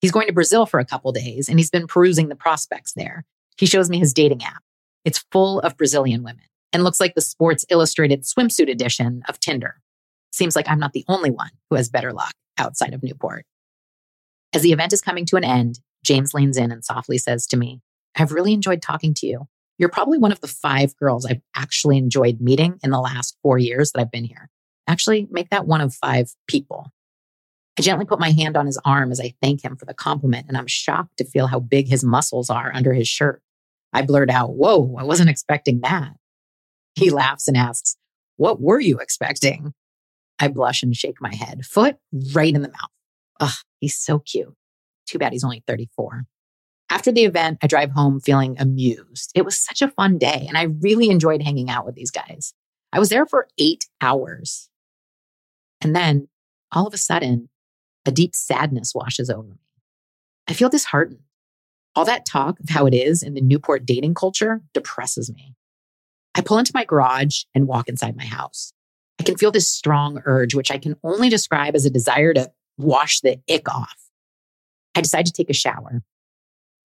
He's 0.00 0.12
going 0.12 0.28
to 0.28 0.32
Brazil 0.32 0.64
for 0.64 0.80
a 0.80 0.86
couple 0.86 1.12
days 1.12 1.50
and 1.50 1.58
he's 1.58 1.70
been 1.70 1.86
perusing 1.86 2.30
the 2.30 2.36
prospects 2.36 2.94
there. 2.94 3.26
He 3.60 3.66
shows 3.66 3.90
me 3.90 3.98
his 3.98 4.14
dating 4.14 4.42
app. 4.42 4.62
It's 5.04 5.26
full 5.30 5.60
of 5.60 5.76
Brazilian 5.76 6.22
women 6.22 6.44
and 6.72 6.82
looks 6.82 6.98
like 6.98 7.14
the 7.14 7.20
Sports 7.20 7.66
Illustrated 7.68 8.22
swimsuit 8.22 8.70
edition 8.70 9.22
of 9.28 9.38
Tinder. 9.38 9.82
Seems 10.32 10.56
like 10.56 10.66
I'm 10.66 10.78
not 10.78 10.94
the 10.94 11.04
only 11.08 11.30
one 11.30 11.50
who 11.68 11.76
has 11.76 11.90
better 11.90 12.10
luck 12.10 12.32
outside 12.56 12.94
of 12.94 13.02
Newport. 13.02 13.44
As 14.54 14.62
the 14.62 14.72
event 14.72 14.94
is 14.94 15.02
coming 15.02 15.26
to 15.26 15.36
an 15.36 15.44
end, 15.44 15.80
James 16.02 16.32
leans 16.32 16.56
in 16.56 16.72
and 16.72 16.82
softly 16.82 17.18
says 17.18 17.46
to 17.48 17.58
me, 17.58 17.82
I've 18.16 18.32
really 18.32 18.54
enjoyed 18.54 18.80
talking 18.80 19.12
to 19.14 19.26
you. 19.26 19.46
You're 19.76 19.90
probably 19.90 20.16
one 20.16 20.32
of 20.32 20.40
the 20.40 20.48
five 20.48 20.96
girls 20.96 21.26
I've 21.26 21.42
actually 21.54 21.98
enjoyed 21.98 22.40
meeting 22.40 22.78
in 22.82 22.90
the 22.90 22.98
last 22.98 23.36
four 23.42 23.58
years 23.58 23.92
that 23.92 24.00
I've 24.00 24.10
been 24.10 24.24
here. 24.24 24.48
Actually, 24.88 25.28
make 25.30 25.50
that 25.50 25.66
one 25.66 25.82
of 25.82 25.92
five 25.92 26.32
people. 26.48 26.90
I 27.78 27.82
gently 27.82 28.06
put 28.06 28.20
my 28.20 28.30
hand 28.30 28.56
on 28.56 28.64
his 28.64 28.80
arm 28.86 29.12
as 29.12 29.20
I 29.20 29.34
thank 29.42 29.62
him 29.62 29.76
for 29.76 29.84
the 29.84 29.92
compliment, 29.92 30.46
and 30.48 30.56
I'm 30.56 30.66
shocked 30.66 31.18
to 31.18 31.24
feel 31.24 31.46
how 31.46 31.60
big 31.60 31.88
his 31.88 32.02
muscles 32.02 32.48
are 32.48 32.72
under 32.74 32.94
his 32.94 33.06
shirt. 33.06 33.42
I 33.92 34.02
blurt 34.02 34.30
out, 34.30 34.54
Whoa, 34.54 34.96
I 34.98 35.04
wasn't 35.04 35.30
expecting 35.30 35.80
that. 35.80 36.12
He 36.94 37.10
laughs 37.10 37.48
and 37.48 37.56
asks, 37.56 37.96
What 38.36 38.60
were 38.60 38.80
you 38.80 38.98
expecting? 38.98 39.74
I 40.38 40.48
blush 40.48 40.82
and 40.82 40.96
shake 40.96 41.20
my 41.20 41.34
head. 41.34 41.66
Foot 41.66 41.96
right 42.34 42.54
in 42.54 42.62
the 42.62 42.68
mouth. 42.68 42.90
Ugh, 43.40 43.54
he's 43.78 43.96
so 43.96 44.18
cute. 44.20 44.54
Too 45.06 45.18
bad 45.18 45.32
he's 45.32 45.44
only 45.44 45.62
34. 45.66 46.24
After 46.88 47.12
the 47.12 47.24
event, 47.24 47.58
I 47.62 47.66
drive 47.66 47.92
home 47.92 48.20
feeling 48.20 48.56
amused. 48.58 49.30
It 49.34 49.44
was 49.44 49.56
such 49.56 49.80
a 49.80 49.88
fun 49.88 50.18
day, 50.18 50.46
and 50.48 50.58
I 50.58 50.62
really 50.64 51.08
enjoyed 51.08 51.42
hanging 51.42 51.70
out 51.70 51.86
with 51.86 51.94
these 51.94 52.10
guys. 52.10 52.52
I 52.92 52.98
was 52.98 53.10
there 53.10 53.26
for 53.26 53.46
eight 53.58 53.86
hours. 54.00 54.68
And 55.80 55.94
then 55.94 56.28
all 56.72 56.86
of 56.86 56.94
a 56.94 56.98
sudden, 56.98 57.48
a 58.04 58.10
deep 58.10 58.34
sadness 58.34 58.92
washes 58.94 59.30
over 59.30 59.48
me. 59.48 59.60
I 60.48 60.52
feel 60.52 60.68
disheartened. 60.68 61.20
All 61.96 62.04
that 62.04 62.24
talk 62.24 62.60
of 62.60 62.68
how 62.68 62.86
it 62.86 62.94
is 62.94 63.22
in 63.22 63.34
the 63.34 63.40
Newport 63.40 63.84
dating 63.84 64.14
culture 64.14 64.62
depresses 64.72 65.32
me. 65.32 65.54
I 66.34 66.40
pull 66.40 66.58
into 66.58 66.72
my 66.74 66.84
garage 66.84 67.42
and 67.54 67.66
walk 67.66 67.88
inside 67.88 68.16
my 68.16 68.24
house. 68.24 68.72
I 69.18 69.24
can 69.24 69.36
feel 69.36 69.50
this 69.50 69.68
strong 69.68 70.22
urge, 70.24 70.54
which 70.54 70.70
I 70.70 70.78
can 70.78 70.96
only 71.02 71.28
describe 71.28 71.74
as 71.74 71.84
a 71.84 71.90
desire 71.90 72.32
to 72.34 72.50
wash 72.78 73.20
the 73.20 73.40
ick 73.52 73.68
off. 73.68 73.96
I 74.94 75.00
decide 75.00 75.26
to 75.26 75.32
take 75.32 75.50
a 75.50 75.54
shower. 75.54 76.02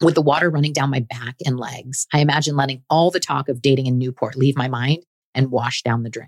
With 0.02 0.16
the 0.16 0.22
water 0.22 0.50
running 0.50 0.74
down 0.74 0.90
my 0.90 1.00
back 1.00 1.36
and 1.46 1.58
legs, 1.58 2.08
I 2.12 2.20
imagine 2.20 2.56
letting 2.56 2.84
all 2.90 3.12
the 3.12 3.20
talk 3.20 3.48
of 3.48 3.62
dating 3.62 3.86
in 3.86 3.98
Newport 3.98 4.36
leave 4.36 4.58
my 4.58 4.68
mind 4.68 5.06
and 5.34 5.52
wash 5.52 5.84
down 5.84 6.04
the 6.04 6.10
drain. 6.10 6.28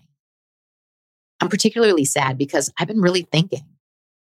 I'm 1.41 1.49
particularly 1.49 2.05
sad 2.05 2.37
because 2.37 2.71
I've 2.79 2.87
been 2.87 3.01
really 3.01 3.27
thinking. 3.29 3.65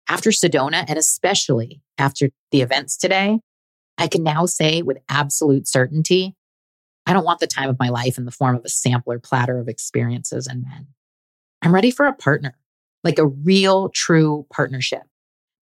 After 0.09 0.31
Sedona, 0.31 0.85
and 0.89 0.99
especially 0.99 1.81
after 1.97 2.31
the 2.51 2.61
events 2.61 2.97
today, 2.97 3.41
I 4.01 4.09
can 4.09 4.25
now 4.25 4.47
say 4.47 4.83
with 4.83 4.99
absolute 5.09 5.69
certainty 5.69 6.35
I 7.07 7.13
don't 7.13 7.25
want 7.25 7.41
the 7.41 7.47
time 7.47 7.69
of 7.69 7.79
my 7.79 7.89
life 7.89 8.19
in 8.19 8.25
the 8.25 8.31
form 8.31 8.57
of 8.57 8.65
a 8.65 8.69
sampler 8.69 9.19
platter 9.19 9.59
of 9.59 9.69
experiences 9.69 10.47
and 10.47 10.63
men. 10.63 10.89
I'm 11.63 11.75
ready 11.75 11.91
for 11.91 12.07
a 12.07 12.13
partner, 12.13 12.57
like 13.03 13.19
a 13.19 13.27
real, 13.27 13.89
true 13.89 14.47
partnership. 14.53 15.03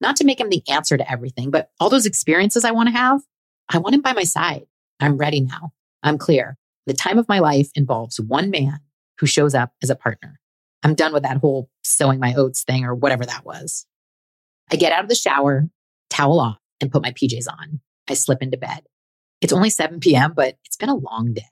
Not 0.00 0.16
to 0.16 0.25
make 0.25 0.40
him 0.40 0.50
the 0.50 0.62
answer 0.68 0.97
to 0.97 1.11
everything, 1.11 1.50
but 1.50 1.71
all 1.80 1.90
those 1.90 2.07
experiences 2.07 2.64
I 2.64 2.73
want 2.73 2.88
to 2.88 2.95
have, 2.95 3.23
I 3.68 3.78
want 3.78 3.95
him 3.95 4.02
by 4.02 4.12
my 4.12 4.25
side. 4.25 4.66
I'm 5.00 5.16
ready 5.16 5.40
now. 5.40 5.73
I'm 6.02 6.18
clear. 6.18 6.57
The 6.87 6.95
time 6.95 7.18
of 7.18 7.28
my 7.28 7.38
life 7.38 7.71
involves 7.75 8.21
one 8.21 8.50
man 8.50 8.80
who 9.18 9.26
shows 9.26 9.54
up 9.54 9.73
as 9.83 9.90
a 9.90 9.97
partner. 9.97 10.40
I'm 10.83 10.95
done 10.95 11.12
with 11.12 11.23
that 11.23 11.38
whole 11.38 11.71
sowing 11.83 12.21
my 12.21 12.35
oats 12.35 12.62
thing 12.62 12.85
or 12.85 12.95
whatever 12.95 13.26
that 13.26 13.45
was. 13.45 13.87
I 14.71 14.76
get 14.76 14.92
out 14.92 15.02
of 15.02 15.09
the 15.09 15.14
shower, 15.14 15.68
towel 16.11 16.40
off, 16.40 16.59
and 16.80 16.92
put 16.92 17.02
my 17.02 17.12
PJs 17.12 17.49
on. 17.49 17.80
I 18.09 18.15
slip 18.15 18.43
into 18.43 18.57
bed. 18.57 18.83
It's 19.41 19.53
only 19.53 19.71
7 19.71 20.00
p.m., 20.00 20.33
but 20.35 20.57
it's 20.65 20.77
been 20.77 20.88
a 20.88 20.97
long 20.97 21.35
day. 21.35 21.47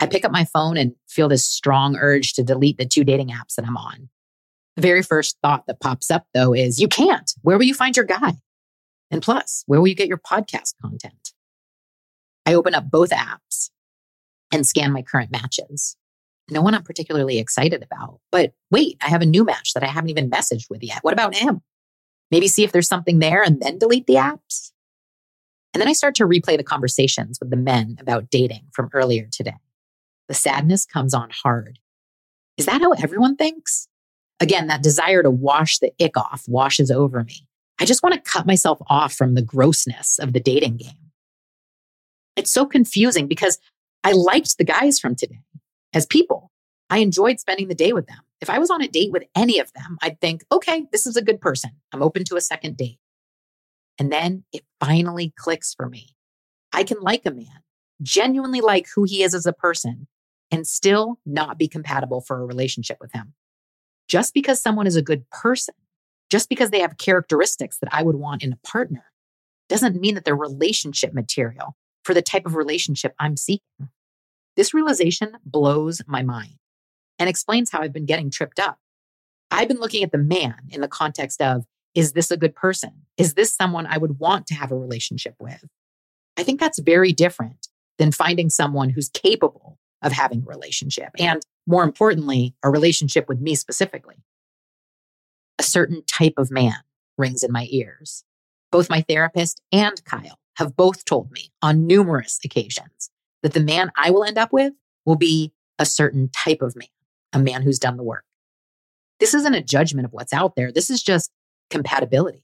I 0.00 0.06
pick 0.06 0.24
up 0.24 0.32
my 0.32 0.44
phone 0.44 0.76
and 0.76 0.94
feel 1.08 1.28
this 1.28 1.44
strong 1.44 1.96
urge 1.96 2.34
to 2.34 2.42
delete 2.42 2.78
the 2.78 2.86
two 2.86 3.04
dating 3.04 3.28
apps 3.28 3.54
that 3.56 3.66
I'm 3.66 3.76
on. 3.76 4.08
The 4.76 4.82
very 4.82 5.02
first 5.02 5.38
thought 5.42 5.66
that 5.66 5.80
pops 5.80 6.10
up, 6.10 6.26
though, 6.34 6.54
is 6.54 6.80
you 6.80 6.86
can't. 6.86 7.32
Where 7.42 7.58
will 7.58 7.64
you 7.64 7.74
find 7.74 7.96
your 7.96 8.04
guy? 8.04 8.34
And 9.10 9.22
plus, 9.22 9.64
where 9.66 9.80
will 9.80 9.88
you 9.88 9.94
get 9.94 10.08
your 10.08 10.18
podcast 10.18 10.74
content? 10.80 11.32
I 12.46 12.54
open 12.54 12.74
up 12.74 12.90
both 12.90 13.10
apps 13.10 13.70
and 14.52 14.66
scan 14.66 14.92
my 14.92 15.02
current 15.02 15.30
matches. 15.32 15.96
No 16.50 16.62
one 16.62 16.74
I'm 16.74 16.82
particularly 16.82 17.38
excited 17.38 17.82
about. 17.82 18.20
But 18.30 18.52
wait, 18.70 18.96
I 19.02 19.08
have 19.08 19.20
a 19.20 19.26
new 19.26 19.44
match 19.44 19.74
that 19.74 19.82
I 19.82 19.86
haven't 19.86 20.10
even 20.10 20.30
messaged 20.30 20.70
with 20.70 20.82
yet. 20.82 21.00
What 21.02 21.12
about 21.12 21.34
him? 21.34 21.60
Maybe 22.30 22.48
see 22.48 22.64
if 22.64 22.72
there's 22.72 22.88
something 22.88 23.18
there 23.18 23.42
and 23.42 23.60
then 23.60 23.78
delete 23.78 24.06
the 24.06 24.14
apps? 24.14 24.70
And 25.74 25.80
then 25.80 25.88
I 25.88 25.92
start 25.92 26.14
to 26.16 26.26
replay 26.26 26.56
the 26.56 26.64
conversations 26.64 27.38
with 27.40 27.50
the 27.50 27.56
men 27.56 27.96
about 28.00 28.30
dating 28.30 28.66
from 28.72 28.88
earlier 28.92 29.28
today. 29.30 29.56
The 30.28 30.34
sadness 30.34 30.84
comes 30.84 31.14
on 31.14 31.30
hard. 31.30 31.78
Is 32.56 32.66
that 32.66 32.80
how 32.80 32.92
everyone 32.92 33.36
thinks? 33.36 33.88
Again, 34.40 34.68
that 34.68 34.82
desire 34.82 35.22
to 35.22 35.30
wash 35.30 35.78
the 35.78 35.92
ick 36.00 36.16
off 36.16 36.44
washes 36.48 36.90
over 36.90 37.22
me. 37.24 37.46
I 37.80 37.84
just 37.84 38.02
want 38.02 38.14
to 38.14 38.30
cut 38.30 38.46
myself 38.46 38.78
off 38.88 39.12
from 39.14 39.34
the 39.34 39.42
grossness 39.42 40.18
of 40.18 40.32
the 40.32 40.40
dating 40.40 40.78
game. 40.78 41.10
It's 42.36 42.50
so 42.50 42.66
confusing 42.66 43.26
because 43.26 43.58
I 44.04 44.12
liked 44.12 44.58
the 44.58 44.64
guys 44.64 44.98
from 44.98 45.16
today 45.16 45.40
as 45.92 46.06
people. 46.06 46.50
I 46.90 46.98
enjoyed 46.98 47.40
spending 47.40 47.68
the 47.68 47.74
day 47.74 47.92
with 47.92 48.06
them. 48.06 48.20
If 48.40 48.48
I 48.48 48.58
was 48.58 48.70
on 48.70 48.82
a 48.82 48.88
date 48.88 49.12
with 49.12 49.24
any 49.34 49.58
of 49.58 49.72
them, 49.72 49.98
I'd 50.02 50.20
think, 50.20 50.44
okay, 50.50 50.86
this 50.92 51.06
is 51.06 51.16
a 51.16 51.22
good 51.22 51.40
person. 51.40 51.70
I'm 51.92 52.02
open 52.02 52.24
to 52.24 52.36
a 52.36 52.40
second 52.40 52.76
date. 52.76 52.98
And 53.98 54.12
then 54.12 54.44
it 54.52 54.62
finally 54.80 55.32
clicks 55.36 55.74
for 55.74 55.88
me. 55.88 56.14
I 56.72 56.84
can 56.84 57.00
like 57.00 57.26
a 57.26 57.30
man, 57.30 57.62
genuinely 58.02 58.60
like 58.60 58.86
who 58.94 59.04
he 59.04 59.22
is 59.22 59.34
as 59.34 59.46
a 59.46 59.52
person, 59.52 60.06
and 60.50 60.66
still 60.66 61.18
not 61.26 61.58
be 61.58 61.68
compatible 61.68 62.20
for 62.20 62.40
a 62.40 62.46
relationship 62.46 62.98
with 63.00 63.12
him. 63.12 63.34
Just 64.08 64.32
because 64.34 64.60
someone 64.60 64.86
is 64.86 64.96
a 64.96 65.02
good 65.02 65.28
person, 65.30 65.74
just 66.30 66.48
because 66.48 66.70
they 66.70 66.80
have 66.80 66.98
characteristics 66.98 67.78
that 67.78 67.92
I 67.92 68.02
would 68.02 68.16
want 68.16 68.42
in 68.42 68.52
a 68.52 68.66
partner, 68.66 69.04
doesn't 69.68 70.00
mean 70.00 70.14
that 70.14 70.24
they're 70.24 70.36
relationship 70.36 71.12
material 71.12 71.76
for 72.04 72.14
the 72.14 72.22
type 72.22 72.46
of 72.46 72.54
relationship 72.54 73.14
I'm 73.18 73.36
seeking. 73.36 73.90
This 74.56 74.72
realization 74.72 75.36
blows 75.44 76.00
my 76.06 76.22
mind 76.22 76.54
and 77.18 77.28
explains 77.28 77.70
how 77.70 77.80
I've 77.80 77.92
been 77.92 78.06
getting 78.06 78.30
tripped 78.30 78.58
up. 78.58 78.78
I've 79.50 79.68
been 79.68 79.80
looking 79.80 80.02
at 80.02 80.12
the 80.12 80.18
man 80.18 80.56
in 80.70 80.80
the 80.80 80.88
context 80.88 81.40
of 81.42 81.64
is 81.94 82.12
this 82.12 82.30
a 82.30 82.36
good 82.36 82.54
person? 82.54 82.90
Is 83.16 83.34
this 83.34 83.52
someone 83.52 83.86
I 83.86 83.98
would 83.98 84.18
want 84.18 84.46
to 84.48 84.54
have 84.54 84.70
a 84.70 84.76
relationship 84.76 85.34
with? 85.40 85.64
I 86.36 86.42
think 86.42 86.60
that's 86.60 86.78
very 86.78 87.12
different 87.12 87.68
than 87.98 88.12
finding 88.12 88.50
someone 88.50 88.90
who's 88.90 89.08
capable 89.08 89.78
of 90.02 90.12
having 90.12 90.42
a 90.42 90.48
relationship. 90.48 91.10
And 91.18 91.42
more 91.66 91.82
importantly, 91.82 92.54
a 92.62 92.70
relationship 92.70 93.28
with 93.28 93.40
me 93.40 93.54
specifically. 93.54 94.22
A 95.58 95.62
certain 95.64 96.04
type 96.04 96.34
of 96.36 96.50
man 96.50 96.76
rings 97.16 97.42
in 97.42 97.50
my 97.50 97.66
ears. 97.70 98.24
Both 98.70 98.88
my 98.88 99.02
therapist 99.02 99.60
and 99.72 100.02
Kyle 100.04 100.38
have 100.56 100.76
both 100.76 101.04
told 101.04 101.32
me 101.32 101.50
on 101.62 101.86
numerous 101.86 102.38
occasions 102.44 103.10
that 103.42 103.54
the 103.54 103.60
man 103.60 103.90
I 103.96 104.10
will 104.10 104.24
end 104.24 104.38
up 104.38 104.52
with 104.52 104.72
will 105.04 105.16
be 105.16 105.52
a 105.78 105.86
certain 105.86 106.28
type 106.30 106.62
of 106.62 106.76
man, 106.76 106.88
a 107.32 107.38
man 107.38 107.62
who's 107.62 107.78
done 107.78 107.96
the 107.96 108.02
work. 108.02 108.24
This 109.20 109.34
isn't 109.34 109.54
a 109.54 109.62
judgment 109.62 110.06
of 110.06 110.12
what's 110.12 110.32
out 110.32 110.54
there. 110.54 110.70
This 110.70 110.90
is 110.90 111.02
just 111.02 111.30
compatibility. 111.70 112.42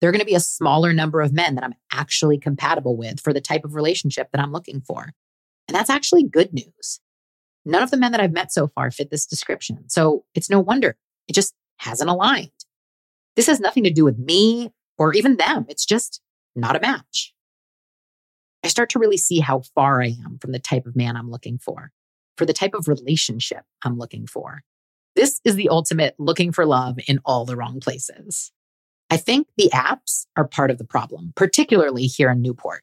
There 0.00 0.10
are 0.10 0.12
going 0.12 0.20
to 0.20 0.26
be 0.26 0.34
a 0.34 0.40
smaller 0.40 0.92
number 0.92 1.20
of 1.20 1.32
men 1.32 1.54
that 1.54 1.64
I'm 1.64 1.74
actually 1.92 2.38
compatible 2.38 2.96
with 2.96 3.20
for 3.20 3.32
the 3.32 3.40
type 3.40 3.64
of 3.64 3.74
relationship 3.74 4.28
that 4.32 4.40
I'm 4.40 4.52
looking 4.52 4.80
for. 4.80 5.12
And 5.68 5.74
that's 5.74 5.90
actually 5.90 6.24
good 6.24 6.52
news. 6.52 7.00
None 7.64 7.82
of 7.82 7.90
the 7.90 7.96
men 7.96 8.12
that 8.12 8.20
I've 8.20 8.32
met 8.32 8.52
so 8.52 8.68
far 8.68 8.90
fit 8.90 9.10
this 9.10 9.26
description. 9.26 9.88
So 9.88 10.24
it's 10.34 10.50
no 10.50 10.60
wonder 10.60 10.96
it 11.28 11.34
just 11.34 11.54
hasn't 11.78 12.10
aligned. 12.10 12.50
This 13.34 13.46
has 13.48 13.60
nothing 13.60 13.84
to 13.84 13.90
do 13.90 14.04
with 14.04 14.18
me 14.18 14.70
or 14.98 15.12
even 15.14 15.36
them. 15.36 15.66
It's 15.68 15.84
just 15.84 16.20
not 16.54 16.76
a 16.76 16.80
match. 16.80 17.34
I 18.64 18.68
start 18.68 18.90
to 18.90 18.98
really 18.98 19.16
see 19.16 19.40
how 19.40 19.62
far 19.74 20.02
I 20.02 20.14
am 20.24 20.38
from 20.40 20.52
the 20.52 20.58
type 20.58 20.86
of 20.86 20.96
man 20.96 21.16
I'm 21.16 21.30
looking 21.30 21.58
for, 21.58 21.92
for 22.36 22.46
the 22.46 22.52
type 22.52 22.74
of 22.74 22.88
relationship 22.88 23.64
I'm 23.84 23.98
looking 23.98 24.26
for. 24.26 24.62
This 25.14 25.40
is 25.44 25.54
the 25.54 25.68
ultimate 25.68 26.14
looking 26.18 26.52
for 26.52 26.66
love 26.66 26.98
in 27.06 27.20
all 27.24 27.44
the 27.44 27.56
wrong 27.56 27.80
places. 27.80 28.52
I 29.10 29.16
think 29.16 29.46
the 29.56 29.70
apps 29.72 30.26
are 30.36 30.46
part 30.46 30.70
of 30.70 30.78
the 30.78 30.84
problem, 30.84 31.32
particularly 31.36 32.04
here 32.04 32.30
in 32.30 32.42
Newport. 32.42 32.82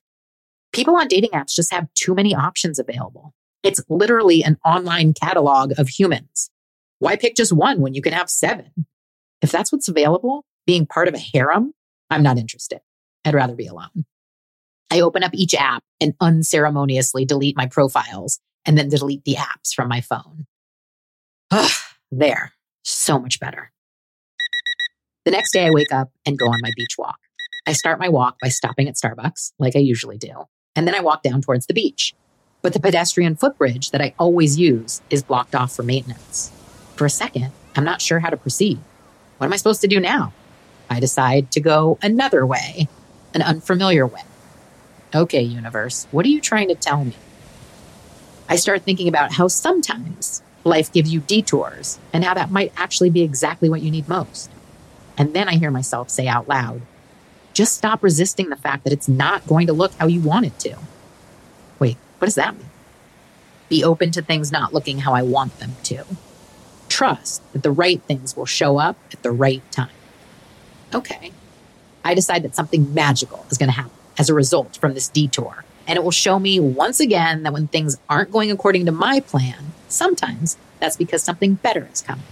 People 0.72 0.96
on 0.96 1.08
dating 1.08 1.32
apps 1.32 1.54
just 1.54 1.72
have 1.72 1.94
too 1.94 2.16
many 2.16 2.34
options 2.34 2.80
available. 2.80 3.34
It's 3.62 3.82
literally 3.90 4.44
an 4.44 4.58
online 4.66 5.14
catalog 5.14 5.78
of 5.78 5.90
humans. 5.90 6.50
Why 7.00 7.18
pick 7.18 7.36
just 7.36 7.52
one 7.52 7.82
when 7.82 7.94
you 7.94 8.02
can 8.02 8.14
have 8.14 8.30
seven? 8.30 8.72
If 9.42 9.52
that's 9.52 9.72
what's 9.72 9.90
available, 9.90 10.46
being 10.66 10.86
part 10.86 11.10
of 11.10 11.14
a 11.14 11.20
harem, 11.20 11.74
I'm 12.10 12.24
not 12.24 12.38
interested. 12.38 12.80
I'd 13.26 13.34
rather 13.34 13.56
be 13.56 13.68
alone. 13.68 14.06
I 14.90 15.02
open 15.02 15.24
up 15.24 15.34
each 15.34 15.54
app 15.54 15.84
and 16.00 16.14
unceremoniously 16.22 17.26
delete 17.26 17.58
my 17.58 17.66
profiles 17.66 18.40
and 18.66 18.78
then 18.78 18.88
delete 18.88 19.26
the 19.26 19.36
apps 19.36 19.74
from 19.74 19.90
my 19.90 20.00
phone. 20.00 20.46
Ugh, 21.52 21.72
there, 22.12 22.54
so 22.84 23.20
much 23.20 23.40
better. 23.40 23.73
The 25.26 25.32
next 25.32 25.52
day, 25.52 25.66
I 25.66 25.72
wake 25.72 25.94
up 25.94 26.12
and 26.26 26.38
go 26.38 26.48
on 26.48 26.60
my 26.62 26.72
beach 26.76 26.98
walk. 26.98 27.18
I 27.66 27.72
start 27.72 27.98
my 27.98 28.10
walk 28.10 28.36
by 28.42 28.50
stopping 28.50 28.90
at 28.90 28.96
Starbucks, 28.96 29.54
like 29.58 29.74
I 29.74 29.80
usually 29.80 30.18
do, 30.18 30.48
and 30.76 30.86
then 30.86 30.96
I 30.96 31.00
walk 31.00 31.24
down 31.24 31.42
towards 31.42 31.66
the 31.66 31.74
beach. 31.74 32.14
But 32.62 32.74
the 32.74 32.82
pedestrian 32.82 33.38
footbridge 33.38 33.92
that 33.92 34.02
I 34.02 34.14
always 34.20 34.60
use 34.60 35.02
is 35.10 35.24
blocked 35.24 35.56
off 35.56 35.74
for 35.74 35.84
maintenance. 35.84 36.52
For 36.98 37.06
a 37.06 37.10
second, 37.10 37.52
I'm 37.74 37.86
not 37.86 38.02
sure 38.02 38.20
how 38.20 38.32
to 38.32 38.38
proceed. 38.38 38.80
What 39.38 39.48
am 39.48 39.54
I 39.54 39.56
supposed 39.56 39.80
to 39.82 39.88
do 39.88 40.02
now? 40.02 40.34
I 40.90 41.00
decide 41.00 41.52
to 41.52 41.62
go 41.62 41.98
another 42.02 42.46
way, 42.46 42.90
an 43.34 43.42
unfamiliar 43.42 44.06
way. 44.06 44.24
Okay, 45.16 45.42
universe, 45.42 46.06
what 46.12 46.26
are 46.26 46.30
you 46.30 46.42
trying 46.42 46.68
to 46.68 46.76
tell 46.76 47.06
me? 47.06 47.16
I 48.50 48.58
start 48.58 48.84
thinking 48.84 49.08
about 49.08 49.32
how 49.32 49.48
sometimes 49.48 50.44
life 50.66 50.92
gives 50.92 51.14
you 51.14 51.22
detours 51.22 51.98
and 52.12 52.26
how 52.26 52.34
that 52.34 52.52
might 52.52 52.74
actually 52.76 53.10
be 53.10 53.22
exactly 53.22 53.70
what 53.70 53.82
you 53.82 53.90
need 53.90 54.10
most. 54.10 54.50
And 55.18 55.34
then 55.34 55.48
I 55.48 55.56
hear 55.56 55.72
myself 55.72 56.10
say 56.10 56.28
out 56.28 56.48
loud, 56.48 56.82
just 57.54 57.76
stop 57.76 58.02
resisting 58.04 58.50
the 58.50 58.56
fact 58.56 58.84
that 58.84 58.94
it's 58.94 59.08
not 59.08 59.46
going 59.48 59.68
to 59.68 59.74
look 59.74 59.94
how 59.96 60.08
you 60.08 60.22
want 60.22 60.46
it 60.46 60.58
to. 60.60 60.78
Wait, 61.80 61.98
what 62.18 62.26
does 62.26 62.36
that 62.36 62.56
mean? 62.58 62.70
Be 63.70 63.84
open 63.84 64.12
to 64.12 64.22
things 64.22 64.52
not 64.52 64.74
looking 64.74 65.00
how 65.00 65.14
I 65.14 65.22
want 65.22 65.60
them 65.60 65.76
to. 65.84 66.06
trust 66.94 67.42
that 67.54 67.64
the 67.64 67.72
right 67.72 68.02
things 68.04 68.38
will 68.38 68.46
show 68.46 68.78
up 68.78 68.96
at 69.12 69.24
the 69.24 69.32
right 69.32 69.64
time. 69.72 69.90
Okay. 70.94 71.32
I 72.06 72.14
decide 72.14 72.44
that 72.44 72.56
something 72.56 72.94
magical 72.94 73.46
is 73.50 73.58
going 73.58 73.70
to 73.70 73.76
happen 73.76 73.92
as 74.18 74.30
a 74.30 74.34
result 74.36 74.78
from 74.78 74.94
this 74.94 75.08
detour. 75.08 75.64
And 75.88 75.98
it 75.98 76.04
will 76.04 76.12
show 76.12 76.38
me 76.38 76.60
once 76.60 77.00
again 77.00 77.44
that 77.44 77.52
when 77.54 77.68
things 77.68 77.98
aren't 78.08 78.32
going 78.32 78.52
according 78.52 78.86
to 78.86 78.92
my 78.92 79.22
plan, 79.22 79.74
sometimes 79.88 80.56
that's 80.80 80.96
because 80.96 81.24
something 81.24 81.56
better 81.56 81.90
is 81.92 82.02
coming. 82.04 82.26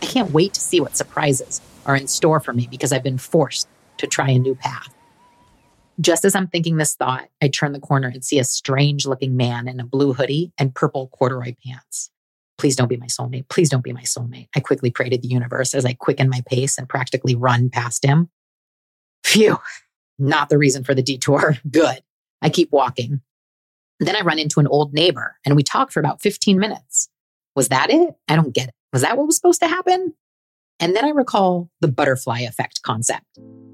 I 0.00 0.06
can't 0.06 0.30
wait 0.30 0.54
to 0.54 0.60
see 0.60 0.80
what 0.80 0.96
surprises 0.96 1.60
are 1.88 1.96
in 1.96 2.06
store 2.06 2.38
for 2.38 2.52
me 2.52 2.68
because 2.70 2.92
I've 2.92 3.02
been 3.02 3.18
forced 3.18 3.66
to 3.96 4.06
try 4.06 4.30
a 4.30 4.38
new 4.38 4.54
path. 4.54 4.94
Just 6.00 6.24
as 6.24 6.36
I'm 6.36 6.46
thinking 6.46 6.76
this 6.76 6.94
thought, 6.94 7.28
I 7.42 7.48
turn 7.48 7.72
the 7.72 7.80
corner 7.80 8.06
and 8.06 8.24
see 8.24 8.38
a 8.38 8.44
strange 8.44 9.06
looking 9.06 9.36
man 9.36 9.66
in 9.66 9.80
a 9.80 9.86
blue 9.86 10.12
hoodie 10.12 10.52
and 10.56 10.72
purple 10.72 11.08
corduroy 11.08 11.56
pants. 11.66 12.10
Please 12.58 12.76
don't 12.76 12.88
be 12.88 12.96
my 12.96 13.06
soulmate. 13.06 13.48
Please 13.48 13.68
don't 13.68 13.82
be 13.82 13.92
my 13.92 14.02
soulmate. 14.02 14.48
I 14.54 14.60
quickly 14.60 14.90
pray 14.90 15.08
to 15.08 15.18
the 15.18 15.26
universe 15.26 15.74
as 15.74 15.84
I 15.84 15.94
quicken 15.94 16.28
my 16.28 16.42
pace 16.46 16.78
and 16.78 16.88
practically 16.88 17.34
run 17.34 17.70
past 17.70 18.04
him. 18.04 18.28
Phew, 19.24 19.58
not 20.18 20.50
the 20.50 20.58
reason 20.58 20.84
for 20.84 20.94
the 20.94 21.02
detour. 21.02 21.56
Good. 21.70 22.00
I 22.42 22.50
keep 22.50 22.70
walking. 22.70 23.22
Then 23.98 24.14
I 24.14 24.20
run 24.20 24.38
into 24.38 24.60
an 24.60 24.68
old 24.68 24.92
neighbor 24.92 25.36
and 25.44 25.56
we 25.56 25.64
talk 25.64 25.90
for 25.90 25.98
about 25.98 26.20
15 26.20 26.58
minutes. 26.58 27.08
Was 27.56 27.70
that 27.70 27.90
it? 27.90 28.14
I 28.28 28.36
don't 28.36 28.54
get 28.54 28.68
it. 28.68 28.74
Was 28.92 29.02
that 29.02 29.16
what 29.16 29.26
was 29.26 29.34
supposed 29.34 29.60
to 29.62 29.68
happen? 29.68 30.14
And 30.80 30.94
then 30.94 31.04
I 31.04 31.10
recall 31.10 31.68
the 31.80 31.88
butterfly 31.88 32.40
effect 32.40 32.82
concept 32.82 33.24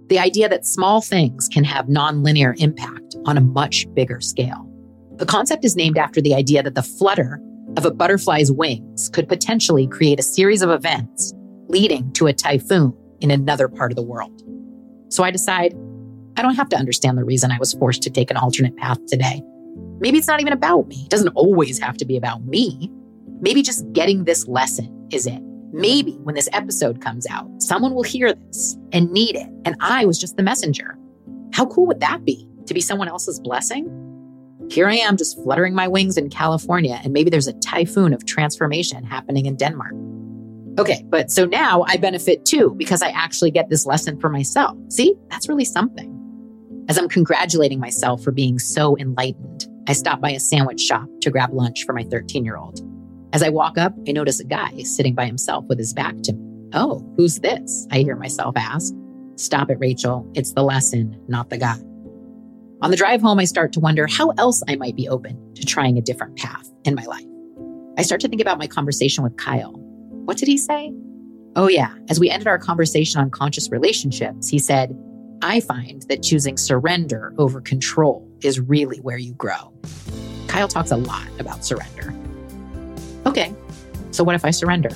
the 0.08 0.18
idea 0.18 0.49
that 0.50 0.66
small 0.66 1.00
things 1.00 1.49
can 1.49 1.64
have 1.64 1.87
nonlinear 1.87 2.54
impact 2.58 3.16
on 3.25 3.38
a 3.38 3.40
much 3.40 3.87
bigger 3.94 4.20
scale. 4.20 4.70
The 5.16 5.26
concept 5.26 5.64
is 5.64 5.76
named 5.76 5.96
after 5.96 6.20
the 6.20 6.34
idea 6.34 6.62
that 6.62 6.75
the 6.75 6.82
flutter 6.82 7.40
of 7.76 7.87
a 7.87 7.90
butterfly's 7.90 8.52
wings 8.52 9.08
could 9.08 9.28
potentially 9.28 9.87
create 9.87 10.20
a 10.20 10.23
series 10.23 10.61
of 10.62 10.70
events 10.70 11.32
leading 11.68 12.12
to 12.12 12.26
a 12.26 12.32
typhoon 12.32 12.94
in 13.20 13.30
another 13.30 13.66
part 13.68 13.90
of 13.92 13.96
the 13.96 14.02
world. 14.02 14.42
So 15.08 15.25
I 15.25 15.30
decide 15.30 15.75
I 16.37 16.42
don't 16.42 16.56
have 16.56 16.68
to 16.70 16.76
understand 16.76 17.16
the 17.16 17.25
reason 17.25 17.50
I 17.50 17.58
was 17.58 17.73
forced 17.73 18.02
to 18.02 18.11
take 18.11 18.30
an 18.30 18.37
alternate 18.37 18.76
path 18.76 18.99
today. 19.06 19.42
Maybe 20.00 20.18
it's 20.18 20.28
not 20.28 20.40
even 20.40 20.52
about 20.52 20.88
me. 20.88 21.04
It 21.04 21.11
doesn't 21.11 21.28
always 21.28 21.78
have 21.78 21.96
to 21.99 22.04
be 22.04 22.16
about 22.16 22.44
me. 22.44 22.90
Maybe 23.40 23.62
just 23.62 23.90
getting 23.92 24.25
this 24.25 24.46
lesson 24.46 25.08
is 25.11 25.26
it. 25.26 25.40
Maybe 25.76 26.12
when 26.23 26.37
this 26.37 26.49
episode 26.52 27.00
comes 27.00 27.26
out, 27.28 27.50
someone 27.61 27.97
will 27.97 28.04
hear 28.04 28.33
this 28.33 28.78
and 28.93 29.11
need 29.11 29.35
it, 29.35 29.49
and 29.64 29.75
I 29.81 30.04
was 30.04 30.21
just 30.21 30.37
the 30.37 30.43
messenger. 30.45 30.97
How 31.52 31.66
cool 31.66 31.87
would 31.87 31.99
that 31.99 32.25
be 32.25 32.49
to 32.66 32.75
be 32.75 32.81
someone 32.81 33.09
else's 33.09 33.40
blessing? 33.40 33.90
Here 34.71 34.88
I 34.88 34.95
am 34.95 35.16
just 35.16 35.37
fluttering 35.43 35.75
my 35.75 35.88
wings 35.88 36.16
in 36.16 36.31
California, 36.31 37.00
and 37.02 37.12
maybe 37.12 37.28
there's 37.28 37.49
a 37.49 37.54
typhoon 37.54 38.14
of 38.14 38.25
transformation 38.25 39.02
happening 39.02 39.47
in 39.47 39.57
Denmark. 39.57 39.95
Okay, 40.78 41.04
but 41.09 41.33
so 41.33 41.45
now 41.45 41.85
I 41.88 41.97
benefit 41.97 42.45
too 42.45 42.76
because 42.76 43.02
I 43.02 43.09
actually 43.09 43.50
get 43.50 43.69
this 43.69 43.85
lesson 43.85 44.21
for 44.21 44.28
myself. 44.28 44.78
See, 44.90 45.16
that's 45.28 45.49
really 45.49 45.64
something. 45.64 46.12
As 46.88 46.99
I'm 46.99 47.09
congratulating 47.09 47.81
myself 47.81 48.23
for 48.23 48.31
being 48.31 48.61
so 48.61 48.97
enlightened, 48.97 49.66
I 49.88 49.93
stop 49.93 50.21
by 50.21 50.31
a 50.31 50.38
sandwich 50.38 50.81
shop 50.81 51.09
to 51.23 51.33
grab 51.33 51.52
lunch 51.52 51.83
for 51.85 51.95
my 51.95 52.04
13 52.04 52.45
year 52.45 52.57
old. 52.57 52.78
As 53.34 53.42
I 53.42 53.48
walk 53.48 53.76
up, 53.76 53.92
I 54.06 54.12
notice 54.12 54.38
a 54.38 54.44
guy 54.44 54.84
sitting 54.84 55.16
by 55.16 55.26
himself 55.26 55.64
with 55.68 55.76
his 55.76 55.92
back 55.92 56.14
to 56.22 56.32
me. 56.32 56.68
Oh, 56.72 57.04
who's 57.16 57.40
this? 57.40 57.84
I 57.90 57.98
hear 57.98 58.14
myself 58.14 58.56
ask. 58.56 58.94
Stop 59.34 59.70
it, 59.70 59.78
Rachel. 59.80 60.30
It's 60.34 60.52
the 60.52 60.62
lesson, 60.62 61.20
not 61.26 61.50
the 61.50 61.58
guy. 61.58 61.76
On 62.80 62.92
the 62.92 62.96
drive 62.96 63.20
home, 63.20 63.40
I 63.40 63.44
start 63.44 63.72
to 63.72 63.80
wonder 63.80 64.06
how 64.06 64.30
else 64.38 64.62
I 64.68 64.76
might 64.76 64.94
be 64.94 65.08
open 65.08 65.52
to 65.54 65.66
trying 65.66 65.98
a 65.98 66.00
different 66.00 66.36
path 66.36 66.70
in 66.84 66.94
my 66.94 67.02
life. 67.06 67.24
I 67.98 68.02
start 68.02 68.20
to 68.20 68.28
think 68.28 68.40
about 68.40 68.58
my 68.58 68.68
conversation 68.68 69.24
with 69.24 69.36
Kyle. 69.36 69.72
What 70.26 70.36
did 70.36 70.46
he 70.46 70.56
say? 70.56 70.92
Oh, 71.56 71.68
yeah. 71.68 71.92
As 72.08 72.20
we 72.20 72.30
ended 72.30 72.46
our 72.46 72.58
conversation 72.58 73.20
on 73.20 73.30
conscious 73.30 73.68
relationships, 73.68 74.48
he 74.48 74.60
said, 74.60 74.96
I 75.42 75.58
find 75.58 76.02
that 76.02 76.22
choosing 76.22 76.56
surrender 76.56 77.34
over 77.36 77.60
control 77.60 78.28
is 78.42 78.60
really 78.60 78.99
where 78.99 79.18
you 79.18 79.34
grow. 79.34 79.73
Kyle 80.47 80.68
talks 80.68 80.92
a 80.92 80.97
lot 80.97 81.26
about 81.40 81.64
surrender. 81.64 82.14
Okay, 83.34 83.52
so 84.12 84.23
what 84.23 84.36
if 84.36 84.44
I 84.44 84.52
surrender? 84.52 84.90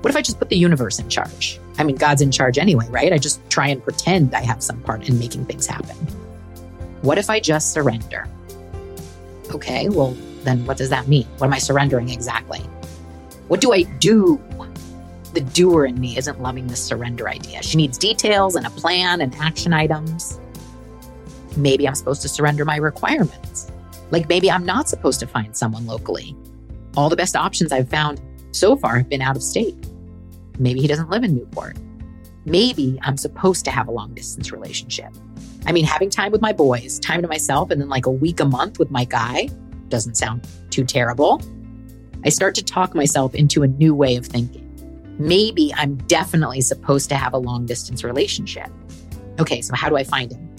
What 0.00 0.08
if 0.08 0.16
I 0.16 0.22
just 0.22 0.38
put 0.38 0.48
the 0.48 0.56
universe 0.56 0.98
in 0.98 1.10
charge? 1.10 1.60
I 1.76 1.84
mean, 1.84 1.96
God's 1.96 2.22
in 2.22 2.30
charge 2.30 2.56
anyway, 2.56 2.86
right? 2.88 3.12
I 3.12 3.18
just 3.18 3.38
try 3.50 3.68
and 3.68 3.82
pretend 3.82 4.34
I 4.34 4.40
have 4.44 4.62
some 4.62 4.80
part 4.80 5.06
in 5.10 5.18
making 5.18 5.44
things 5.44 5.66
happen. 5.66 5.94
What 7.02 7.18
if 7.18 7.28
I 7.28 7.38
just 7.38 7.74
surrender? 7.74 8.26
Okay, 9.54 9.90
well, 9.90 10.16
then 10.42 10.64
what 10.64 10.78
does 10.78 10.88
that 10.88 11.06
mean? 11.06 11.26
What 11.36 11.48
am 11.48 11.52
I 11.52 11.58
surrendering 11.58 12.08
exactly? 12.08 12.60
What 13.48 13.60
do 13.60 13.74
I 13.74 13.82
do 13.82 14.40
the 15.34 15.42
doer 15.42 15.84
in 15.84 16.00
me 16.00 16.16
isn't 16.16 16.40
loving 16.40 16.66
this 16.66 16.82
surrender 16.82 17.28
idea. 17.28 17.62
She 17.62 17.76
needs 17.76 17.98
details 17.98 18.56
and 18.56 18.66
a 18.66 18.70
plan 18.70 19.20
and 19.20 19.34
action 19.34 19.74
items. 19.74 20.40
Maybe 21.58 21.86
I'm 21.86 21.94
supposed 21.94 22.22
to 22.22 22.28
surrender 22.30 22.64
my 22.64 22.76
requirements. 22.76 23.70
Like 24.10 24.30
maybe 24.30 24.50
I'm 24.50 24.64
not 24.64 24.88
supposed 24.88 25.20
to 25.20 25.26
find 25.26 25.54
someone 25.54 25.84
locally. 25.84 26.34
All 26.96 27.08
the 27.10 27.16
best 27.16 27.36
options 27.36 27.72
I've 27.72 27.88
found 27.88 28.20
so 28.52 28.76
far 28.76 28.96
have 28.98 29.08
been 29.08 29.22
out 29.22 29.36
of 29.36 29.42
state. 29.42 29.76
Maybe 30.58 30.80
he 30.80 30.86
doesn't 30.86 31.10
live 31.10 31.24
in 31.24 31.34
Newport. 31.34 31.76
Maybe 32.46 32.98
I'm 33.02 33.16
supposed 33.16 33.64
to 33.66 33.70
have 33.70 33.88
a 33.88 33.90
long 33.90 34.14
distance 34.14 34.52
relationship. 34.52 35.12
I 35.66 35.72
mean, 35.72 35.84
having 35.84 36.10
time 36.10 36.32
with 36.32 36.40
my 36.40 36.52
boys, 36.52 36.98
time 37.00 37.22
to 37.22 37.28
myself, 37.28 37.70
and 37.70 37.80
then 37.80 37.88
like 37.88 38.06
a 38.06 38.10
week 38.10 38.40
a 38.40 38.44
month 38.44 38.78
with 38.78 38.90
my 38.90 39.04
guy 39.04 39.48
doesn't 39.88 40.16
sound 40.16 40.46
too 40.70 40.84
terrible. 40.84 41.42
I 42.24 42.28
start 42.28 42.54
to 42.56 42.64
talk 42.64 42.94
myself 42.94 43.34
into 43.34 43.62
a 43.62 43.66
new 43.66 43.94
way 43.94 44.16
of 44.16 44.26
thinking 44.26 44.62
maybe 45.18 45.72
I'm 45.74 45.96
definitely 46.08 46.60
supposed 46.60 47.08
to 47.08 47.16
have 47.16 47.32
a 47.32 47.38
long 47.38 47.64
distance 47.64 48.04
relationship. 48.04 48.70
Okay, 49.40 49.62
so 49.62 49.74
how 49.74 49.88
do 49.88 49.96
I 49.96 50.04
find 50.04 50.30
him? 50.30 50.54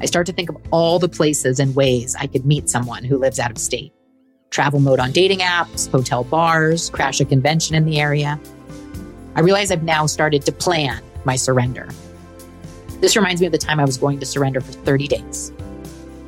I 0.00 0.04
start 0.04 0.26
to 0.26 0.32
think 0.32 0.50
of 0.50 0.56
all 0.70 0.98
the 0.98 1.08
places 1.08 1.58
and 1.58 1.74
ways 1.74 2.14
I 2.14 2.26
could 2.26 2.44
meet 2.44 2.68
someone 2.68 3.02
who 3.02 3.16
lives 3.16 3.38
out 3.38 3.50
of 3.50 3.56
state 3.56 3.93
travel 4.54 4.78
mode 4.78 5.00
on 5.00 5.10
dating 5.10 5.40
apps, 5.40 5.90
hotel 5.90 6.22
bars, 6.22 6.88
crash 6.90 7.20
a 7.20 7.24
convention 7.24 7.74
in 7.74 7.84
the 7.84 7.98
area. 7.98 8.38
I 9.34 9.40
realize 9.40 9.72
I've 9.72 9.82
now 9.82 10.06
started 10.06 10.46
to 10.46 10.52
plan 10.52 11.02
my 11.24 11.34
surrender. 11.34 11.88
This 13.00 13.16
reminds 13.16 13.40
me 13.40 13.48
of 13.48 13.52
the 13.52 13.58
time 13.58 13.80
I 13.80 13.84
was 13.84 13.98
going 13.98 14.20
to 14.20 14.26
surrender 14.26 14.60
for 14.60 14.70
30 14.70 15.08
days. 15.08 15.52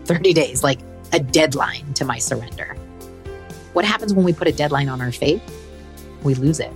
30 0.06 0.32
days, 0.32 0.64
like 0.64 0.80
a 1.12 1.20
deadline 1.20 1.94
to 1.94 2.04
my 2.04 2.18
surrender. 2.18 2.74
What 3.74 3.84
happens 3.84 4.12
when 4.12 4.24
we 4.24 4.32
put 4.32 4.48
a 4.48 4.52
deadline 4.52 4.88
on 4.88 5.00
our 5.00 5.12
faith? 5.12 5.42
We 6.24 6.34
lose 6.34 6.58
it. 6.58 6.72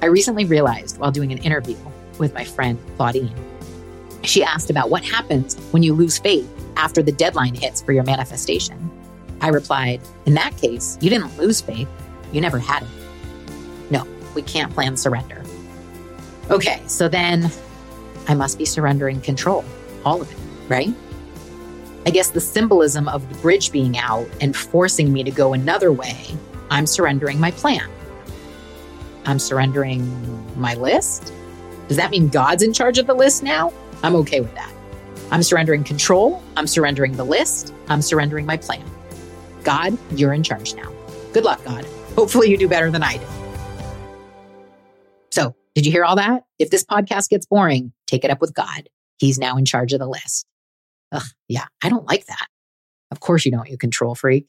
I 0.00 0.06
recently 0.06 0.46
realized 0.46 0.98
while 0.98 1.10
doing 1.10 1.30
an 1.30 1.38
interview 1.38 1.76
with 2.18 2.32
my 2.32 2.44
friend 2.44 2.78
Claudine, 2.96 3.34
she 4.22 4.42
asked 4.42 4.70
about 4.70 4.88
what 4.88 5.04
happens 5.04 5.56
when 5.72 5.82
you 5.82 5.92
lose 5.92 6.16
faith 6.16 6.48
after 6.76 7.02
the 7.02 7.12
deadline 7.12 7.54
hits 7.54 7.82
for 7.82 7.92
your 7.92 8.04
manifestation. 8.04 8.97
I 9.40 9.48
replied, 9.48 10.00
In 10.26 10.34
that 10.34 10.56
case, 10.56 10.98
you 11.00 11.10
didn't 11.10 11.36
lose 11.38 11.60
faith, 11.60 11.88
you 12.32 12.40
never 12.40 12.58
had 12.58 12.82
it. 12.82 12.88
No, 13.90 14.06
we 14.34 14.42
can't 14.42 14.72
plan 14.72 14.96
surrender. 14.96 15.42
Okay, 16.50 16.82
so 16.86 17.08
then 17.08 17.50
I 18.26 18.34
must 18.34 18.58
be 18.58 18.64
surrendering 18.64 19.20
control, 19.20 19.64
all 20.04 20.20
of 20.22 20.30
it, 20.30 20.38
right? 20.68 20.92
I 22.06 22.10
guess 22.10 22.30
the 22.30 22.40
symbolism 22.40 23.08
of 23.08 23.28
the 23.28 23.34
bridge 23.40 23.70
being 23.70 23.98
out 23.98 24.26
and 24.40 24.56
forcing 24.56 25.12
me 25.12 25.22
to 25.24 25.30
go 25.30 25.52
another 25.52 25.92
way, 25.92 26.16
I'm 26.70 26.86
surrendering 26.86 27.38
my 27.38 27.50
plan. 27.50 27.88
I'm 29.26 29.38
surrendering 29.38 30.58
my 30.58 30.74
list. 30.74 31.32
Does 31.86 31.98
that 31.98 32.10
mean 32.10 32.28
God's 32.28 32.62
in 32.62 32.72
charge 32.72 32.98
of 32.98 33.06
the 33.06 33.14
list 33.14 33.42
now? 33.42 33.72
I'm 34.02 34.14
okay 34.16 34.40
with 34.40 34.54
that. 34.54 34.72
I'm 35.30 35.42
surrendering 35.42 35.84
control. 35.84 36.42
I'm 36.56 36.66
surrendering 36.66 37.12
the 37.12 37.24
list. 37.24 37.74
I'm 37.88 38.00
surrendering 38.00 38.46
my 38.46 38.56
plan. 38.56 38.84
God, 39.68 39.98
you're 40.16 40.32
in 40.32 40.42
charge 40.42 40.74
now. 40.74 40.90
Good 41.34 41.44
luck, 41.44 41.62
God. 41.62 41.84
Hopefully, 42.16 42.50
you 42.50 42.56
do 42.56 42.68
better 42.68 42.90
than 42.90 43.02
I 43.02 43.18
do. 43.18 43.26
So, 45.30 45.54
did 45.74 45.84
you 45.84 45.92
hear 45.92 46.06
all 46.06 46.16
that? 46.16 46.44
If 46.58 46.70
this 46.70 46.84
podcast 46.84 47.28
gets 47.28 47.44
boring, 47.44 47.92
take 48.06 48.24
it 48.24 48.30
up 48.30 48.40
with 48.40 48.54
God. 48.54 48.88
He's 49.18 49.38
now 49.38 49.58
in 49.58 49.66
charge 49.66 49.92
of 49.92 49.98
the 49.98 50.08
list. 50.08 50.46
Ugh, 51.12 51.22
yeah, 51.48 51.66
I 51.84 51.90
don't 51.90 52.06
like 52.06 52.24
that. 52.26 52.46
Of 53.10 53.20
course, 53.20 53.44
you 53.44 53.52
don't, 53.52 53.68
you 53.68 53.76
control 53.76 54.14
freak. 54.14 54.46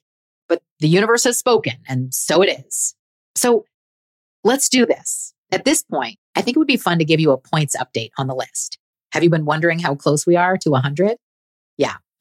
But 0.47 0.61
the 0.79 0.87
universe 0.87 1.25
has 1.25 1.37
spoken, 1.37 1.73
and 1.85 2.13
so 2.13 2.41
it 2.41 2.65
is. 2.65 2.95
So, 3.35 3.65
Let's 4.45 4.69
do 4.69 4.85
this. 4.85 5.33
At 5.51 5.65
this 5.65 5.83
point, 5.83 6.17
I 6.33 6.41
think 6.41 6.55
it 6.55 6.59
would 6.59 6.67
be 6.67 6.77
fun 6.77 6.99
to 6.99 7.05
give 7.05 7.19
you 7.19 7.31
a 7.31 7.37
points 7.37 7.75
update 7.75 8.11
on 8.17 8.27
the 8.27 8.35
list. 8.35 8.77
Have 9.11 9.21
you 9.21 9.29
been 9.29 9.43
wondering 9.43 9.79
how 9.79 9.95
close 9.95 10.25
we 10.25 10.37
are 10.37 10.55
to 10.57 10.69
100? 10.69 11.17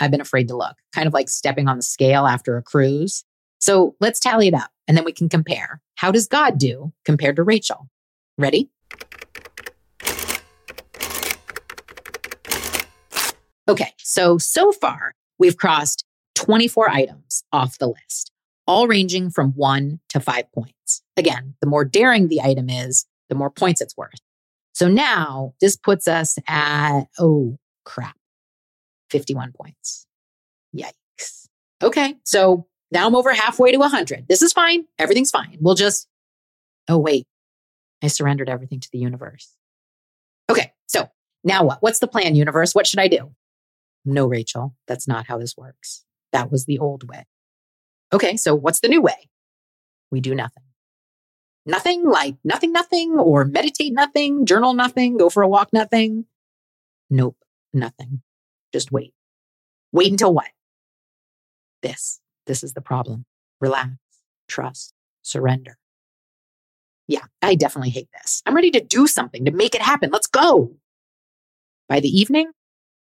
I've 0.01 0.11
been 0.11 0.21
afraid 0.21 0.49
to 0.49 0.57
look, 0.57 0.77
kind 0.95 1.07
of 1.07 1.15
like 1.15 1.29
stepping 1.29 1.69
on 1.69 1.77
the 1.77 1.83
scale 1.83 2.27
after 2.27 2.57
a 2.57 2.63
cruise. 2.63 3.25
So 3.61 3.97
let's 4.01 4.21
tally 4.21 4.49
it 4.49 4.55
up 4.55 4.71
and 4.87 4.97
then 4.97 5.05
we 5.05 5.13
can 5.13 5.29
compare. 5.29 5.81
How 5.97 6.11
does 6.11 6.29
God 6.29 6.59
do 6.59 6.93
compared 7.05 7.37
to 7.37 7.43
Rachel? 7.43 7.89
Ready? 8.37 8.71
Okay, 13.69 13.93
so 13.99 14.39
so 14.39 14.73
far 14.73 15.15
we've 15.39 15.57
crossed 15.57 16.05
24 16.37 16.89
items 16.91 17.45
off 17.53 17.79
the 17.79 17.89
list, 17.89 18.33
all 18.67 18.87
ranging 18.87 19.31
from 19.31 19.53
one 19.53 20.01
to 20.09 20.21
five 20.21 20.51
points. 20.53 21.03
Again, 21.17 21.55
the 21.61 21.67
more 21.67 21.85
daring 21.85 22.29
the 22.29 22.41
item 22.41 22.71
is, 22.71 23.07
the 23.29 23.35
more 23.35 23.51
points 23.51 23.81
it's 23.81 23.97
worth. 23.97 24.21
So 24.73 24.89
now 24.89 25.55
this 25.61 25.77
puts 25.77 26.07
us 26.07 26.39
at, 26.47 27.03
oh 27.19 27.59
crap, 27.85 28.17
51 29.11 29.53
points. 29.53 30.07
Yikes. 30.77 31.49
Okay. 31.83 32.17
So 32.25 32.67
now 32.91 33.07
I'm 33.07 33.15
over 33.15 33.33
halfway 33.33 33.73
to 33.73 33.79
100. 33.79 34.27
This 34.29 34.43
is 34.43 34.53
fine. 34.53 34.85
Everything's 34.99 35.31
fine. 35.31 35.59
We'll 35.61 35.75
just, 35.75 36.09
oh, 36.89 36.99
wait. 36.99 37.27
I 38.03 38.09
surrendered 38.09 38.49
everything 38.49 38.81
to 38.81 38.89
the 38.93 38.99
universe. 38.99 39.55
Okay. 40.51 40.73
So 40.87 41.11
now 41.45 41.65
what? 41.65 41.83
What's 41.83 41.99
the 41.99 42.07
plan, 42.07 42.35
universe? 42.35 42.75
What 42.75 42.87
should 42.87 43.01
I 43.01 43.09
do? 43.09 43.35
No, 44.05 44.27
Rachel, 44.27 44.75
that's 44.87 45.09
not 45.09 45.27
how 45.27 45.39
this 45.39 45.57
works. 45.57 46.05
That 46.33 46.51
was 46.51 46.67
the 46.67 46.79
old 46.79 47.09
way. 47.09 47.27
Okay. 48.13 48.37
So 48.37 48.55
what's 48.55 48.81
the 48.81 48.89
new 48.89 49.03
way? 49.03 49.29
We 50.11 50.21
do 50.21 50.35
nothing. 50.35 50.63
Nothing 51.69 52.09
like 52.09 52.37
nothing, 52.45 52.73
nothing, 52.73 53.19
or 53.19 53.45
meditate 53.45 53.93
nothing, 53.93 54.47
journal 54.47 54.73
nothing, 54.73 55.19
go 55.19 55.29
for 55.29 55.43
a 55.43 55.49
walk 55.49 55.69
nothing. 55.71 56.25
Nope, 57.11 57.37
nothing. 57.75 58.23
Just 58.79 58.93
wait. 58.93 59.13
Wait 59.91 60.09
until 60.09 60.33
what? 60.33 60.47
This. 61.83 62.21
This 62.47 62.63
is 62.63 62.75
the 62.75 62.81
problem. 62.81 63.25
Relax, 63.61 63.91
trust, 64.47 64.95
surrender. 65.23 65.77
Yeah, 67.09 67.25
I 67.43 67.57
definitely 67.57 67.91
hate 67.91 68.09
this. 68.13 68.41
I'm 68.47 68.55
ready 68.55 68.71
to 68.71 68.81
do 68.81 69.09
something 69.09 69.47
to 69.47 69.51
make 69.51 69.75
it 69.75 69.83
happen. 69.83 70.11
Let's 70.13 70.29
go. 70.29 70.77
By 71.89 71.99
the 71.99 72.09
evening, 72.09 72.53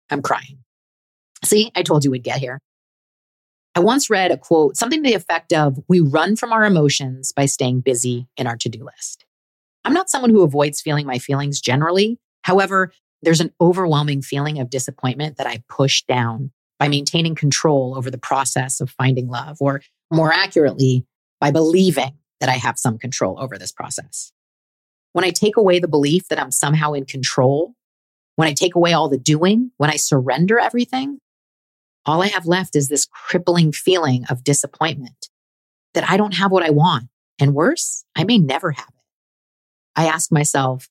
I'm 0.10 0.24
crying. 0.24 0.64
See, 1.44 1.72
I 1.76 1.84
told 1.84 2.04
you 2.04 2.10
we'd 2.10 2.24
get 2.24 2.40
here. 2.40 2.58
I 3.76 3.82
once 3.82 4.10
read 4.10 4.32
a 4.32 4.38
quote, 4.38 4.76
something 4.76 5.04
to 5.04 5.08
the 5.08 5.16
effect 5.16 5.54
of 5.54 5.78
We 5.88 6.00
run 6.00 6.36
from 6.36 6.52
our 6.52 6.66
emotions 6.66 7.32
by 7.32 7.46
staying 7.46 7.82
busy 7.82 8.28
in 8.38 8.48
our 8.48 8.58
to 8.58 8.70
do 8.70 8.84
list. 8.84 9.24
I'm 9.86 9.94
not 9.94 10.10
someone 10.10 10.32
who 10.32 10.42
avoids 10.42 10.82
feeling 10.82 11.06
my 11.06 11.20
feelings 11.20 11.62
generally. 11.62 12.18
However, 12.42 12.92
there's 13.22 13.42
an 13.42 13.54
overwhelming 13.60 14.22
feeling 14.22 14.60
of 14.60 14.70
disappointment 14.70 15.38
that 15.38 15.48
I 15.48 15.64
push 15.68 16.04
down 16.04 16.52
by 16.80 16.88
maintaining 16.88 17.36
control 17.36 17.96
over 17.98 18.10
the 18.10 18.18
process 18.18 18.80
of 18.80 18.90
finding 18.92 19.28
love, 19.28 19.58
or 19.60 19.82
more 20.12 20.32
accurately, 20.32 21.06
by 21.40 21.52
believing 21.52 22.18
that 22.40 22.50
I 22.50 22.54
have 22.54 22.80
some 22.80 22.98
control 22.98 23.38
over 23.40 23.58
this 23.58 23.72
process. 23.72 24.32
When 25.12 25.26
I 25.26 25.32
take 25.32 25.58
away 25.58 25.80
the 25.80 25.88
belief 25.88 26.30
that 26.30 26.40
I'm 26.40 26.52
somehow 26.52 26.94
in 26.94 27.06
control, 27.06 27.74
when 28.38 28.48
I 28.48 28.54
take 28.54 28.76
away 28.76 28.94
all 28.94 29.10
the 29.10 29.18
doing, 29.18 29.72
when 29.78 29.90
I 29.90 29.98
surrender 29.98 30.60
everything, 30.60 31.20
all 32.06 32.22
I 32.22 32.28
have 32.28 32.46
left 32.46 32.76
is 32.76 32.88
this 32.88 33.06
crippling 33.06 33.74
feeling 33.74 34.24
of 34.30 34.44
disappointment 34.44 35.28
that 35.94 36.10
I 36.10 36.16
don't 36.16 36.36
have 36.36 36.52
what 36.52 36.64
I 36.64 36.70
want. 36.70 37.10
And 37.40 37.54
worse, 37.54 38.06
I 38.16 38.24
may 38.24 38.38
never 38.38 38.72
have 38.72 38.88
it. 38.88 39.04
I 39.96 40.08
ask 40.08 40.32
myself, 40.32 40.88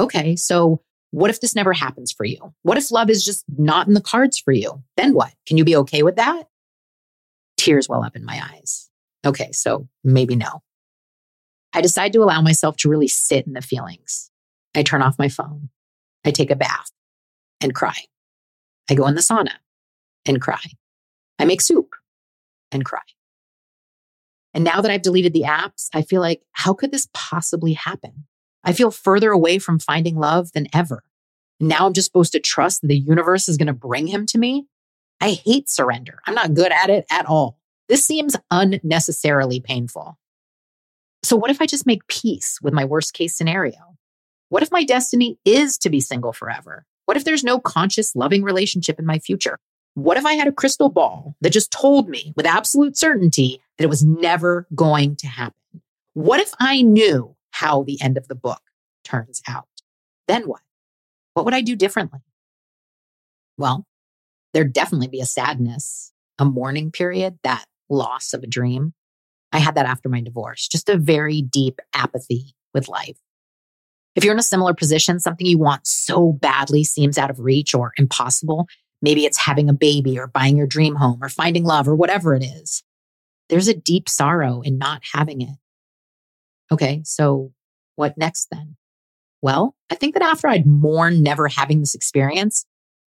okay, 0.00 0.36
so 0.36 0.80
what 1.10 1.30
if 1.30 1.40
this 1.40 1.54
never 1.54 1.72
happens 1.72 2.12
for 2.12 2.24
you? 2.24 2.54
What 2.62 2.78
if 2.78 2.90
love 2.90 3.10
is 3.10 3.24
just 3.24 3.44
not 3.56 3.86
in 3.86 3.94
the 3.94 4.00
cards 4.00 4.38
for 4.38 4.52
you? 4.52 4.82
Then 4.96 5.14
what? 5.14 5.32
Can 5.46 5.56
you 5.56 5.64
be 5.64 5.76
okay 5.76 6.02
with 6.02 6.16
that? 6.16 6.48
Tears 7.56 7.88
well 7.88 8.04
up 8.04 8.16
in 8.16 8.24
my 8.24 8.40
eyes. 8.52 8.90
Okay, 9.24 9.50
so 9.52 9.88
maybe 10.04 10.36
no. 10.36 10.62
I 11.72 11.80
decide 11.80 12.12
to 12.12 12.22
allow 12.22 12.40
myself 12.40 12.76
to 12.78 12.88
really 12.88 13.08
sit 13.08 13.46
in 13.46 13.52
the 13.52 13.62
feelings. 13.62 14.30
I 14.74 14.82
turn 14.82 15.02
off 15.02 15.18
my 15.18 15.28
phone. 15.28 15.70
I 16.24 16.30
take 16.30 16.50
a 16.50 16.56
bath 16.56 16.90
and 17.60 17.74
cry. 17.74 17.96
I 18.90 18.94
go 18.94 19.06
in 19.06 19.14
the 19.14 19.20
sauna 19.20 19.52
and 20.26 20.40
cry. 20.40 20.60
I 21.38 21.44
make 21.44 21.60
soup 21.60 21.94
and 22.72 22.84
cry. 22.84 23.00
And 24.54 24.64
now 24.64 24.80
that 24.80 24.90
I've 24.90 25.02
deleted 25.02 25.32
the 25.32 25.42
apps, 25.42 25.88
I 25.92 26.02
feel 26.02 26.20
like, 26.20 26.40
how 26.52 26.72
could 26.72 26.92
this 26.92 27.08
possibly 27.12 27.74
happen? 27.74 28.26
I 28.66 28.72
feel 28.72 28.90
further 28.90 29.30
away 29.30 29.58
from 29.58 29.78
finding 29.78 30.16
love 30.16 30.52
than 30.52 30.66
ever. 30.74 31.04
Now 31.60 31.86
I'm 31.86 31.92
just 31.92 32.06
supposed 32.06 32.32
to 32.32 32.40
trust 32.40 32.82
that 32.82 32.88
the 32.88 32.98
universe 32.98 33.48
is 33.48 33.56
going 33.56 33.68
to 33.68 33.72
bring 33.72 34.08
him 34.08 34.26
to 34.26 34.38
me. 34.38 34.66
I 35.20 35.30
hate 35.32 35.70
surrender. 35.70 36.20
I'm 36.26 36.34
not 36.34 36.52
good 36.52 36.72
at 36.72 36.90
it 36.90 37.06
at 37.10 37.26
all. 37.26 37.58
This 37.88 38.04
seems 38.04 38.36
unnecessarily 38.50 39.60
painful. 39.60 40.18
So, 41.22 41.36
what 41.36 41.50
if 41.50 41.62
I 41.62 41.66
just 41.66 41.86
make 41.86 42.06
peace 42.08 42.58
with 42.60 42.74
my 42.74 42.84
worst 42.84 43.14
case 43.14 43.36
scenario? 43.36 43.96
What 44.48 44.62
if 44.62 44.70
my 44.70 44.84
destiny 44.84 45.38
is 45.44 45.78
to 45.78 45.88
be 45.88 46.00
single 46.00 46.32
forever? 46.32 46.84
What 47.06 47.16
if 47.16 47.24
there's 47.24 47.44
no 47.44 47.58
conscious, 47.58 48.14
loving 48.14 48.42
relationship 48.42 48.98
in 48.98 49.06
my 49.06 49.20
future? 49.20 49.58
What 49.94 50.18
if 50.18 50.26
I 50.26 50.34
had 50.34 50.48
a 50.48 50.52
crystal 50.52 50.88
ball 50.88 51.36
that 51.40 51.50
just 51.50 51.70
told 51.70 52.08
me 52.08 52.34
how 57.60 57.82
the 57.82 58.00
end 58.00 58.16
of 58.16 58.28
the 58.28 58.34
book 58.34 58.60
turns 59.04 59.42
out. 59.48 59.68
Then 60.28 60.42
what? 60.44 60.60
What 61.34 61.44
would 61.44 61.54
I 61.54 61.62
do 61.62 61.76
differently? 61.76 62.20
Well, 63.58 63.86
there'd 64.52 64.72
definitely 64.72 65.08
be 65.08 65.20
a 65.20 65.26
sadness, 65.26 66.12
a 66.38 66.44
mourning 66.44 66.90
period, 66.90 67.38
that 67.42 67.64
loss 67.88 68.34
of 68.34 68.42
a 68.42 68.46
dream. 68.46 68.92
I 69.52 69.58
had 69.58 69.74
that 69.76 69.86
after 69.86 70.08
my 70.08 70.20
divorce, 70.20 70.68
just 70.68 70.88
a 70.88 70.98
very 70.98 71.40
deep 71.40 71.80
apathy 71.94 72.54
with 72.74 72.88
life. 72.88 73.18
If 74.14 74.24
you're 74.24 74.34
in 74.34 74.38
a 74.38 74.42
similar 74.42 74.74
position, 74.74 75.20
something 75.20 75.46
you 75.46 75.58
want 75.58 75.86
so 75.86 76.32
badly 76.32 76.84
seems 76.84 77.18
out 77.18 77.30
of 77.30 77.40
reach 77.40 77.74
or 77.74 77.92
impossible. 77.96 78.66
Maybe 79.00 79.24
it's 79.24 79.38
having 79.38 79.68
a 79.68 79.74
baby 79.74 80.18
or 80.18 80.26
buying 80.26 80.56
your 80.56 80.66
dream 80.66 80.94
home 80.94 81.22
or 81.22 81.28
finding 81.28 81.64
love 81.64 81.86
or 81.86 81.94
whatever 81.94 82.34
it 82.34 82.42
is. 82.42 82.82
There's 83.48 83.68
a 83.68 83.74
deep 83.74 84.08
sorrow 84.08 84.62
in 84.62 84.78
not 84.78 85.02
having 85.12 85.42
it. 85.42 85.56
Okay, 86.72 87.02
so 87.04 87.52
what 87.96 88.16
next 88.18 88.48
then? 88.50 88.76
Well, 89.42 89.76
I 89.90 89.94
think 89.94 90.14
that 90.14 90.22
after 90.22 90.48
I'd 90.48 90.66
mourn 90.66 91.22
never 91.22 91.48
having 91.48 91.80
this 91.80 91.94
experience, 91.94 92.64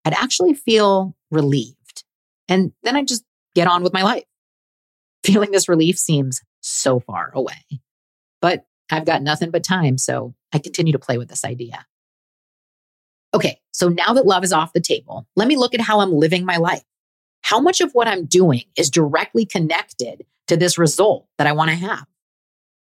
I'd 0.03 0.13
actually 0.13 0.53
feel 0.53 1.15
relieved. 1.31 2.03
And 2.47 2.73
then 2.83 2.95
I'd 2.95 3.07
just 3.07 3.23
get 3.53 3.67
on 3.67 3.83
with 3.83 3.93
my 3.93 4.03
life. 4.03 4.23
Feeling 5.25 5.51
this 5.51 5.69
relief 5.69 5.97
seems 5.97 6.41
so 6.61 6.99
far 6.99 7.31
away. 7.33 7.63
But 8.41 8.65
I've 8.91 9.05
got 9.05 9.23
nothing 9.23 9.49
but 9.49 9.63
time, 9.63 9.97
so 9.97 10.35
I 10.53 10.59
continue 10.59 10.93
to 10.93 10.99
play 10.99 11.17
with 11.17 11.29
this 11.29 11.43
idea. 11.43 11.85
Okay, 13.33 13.59
so 13.71 13.89
now 13.89 14.13
that 14.13 14.25
love 14.25 14.43
is 14.43 14.53
off 14.53 14.73
the 14.73 14.79
table, 14.79 15.27
let 15.35 15.47
me 15.47 15.57
look 15.57 15.73
at 15.73 15.81
how 15.81 15.99
I'm 15.99 16.13
living 16.13 16.45
my 16.45 16.57
life. 16.57 16.83
How 17.41 17.59
much 17.59 17.81
of 17.81 17.91
what 17.93 18.07
I'm 18.07 18.25
doing 18.25 18.63
is 18.75 18.89
directly 18.89 19.45
connected 19.45 20.25
to 20.47 20.57
this 20.57 20.77
result 20.77 21.27
that 21.37 21.47
I 21.47 21.51
want 21.51 21.69
to 21.71 21.75
have? 21.75 22.05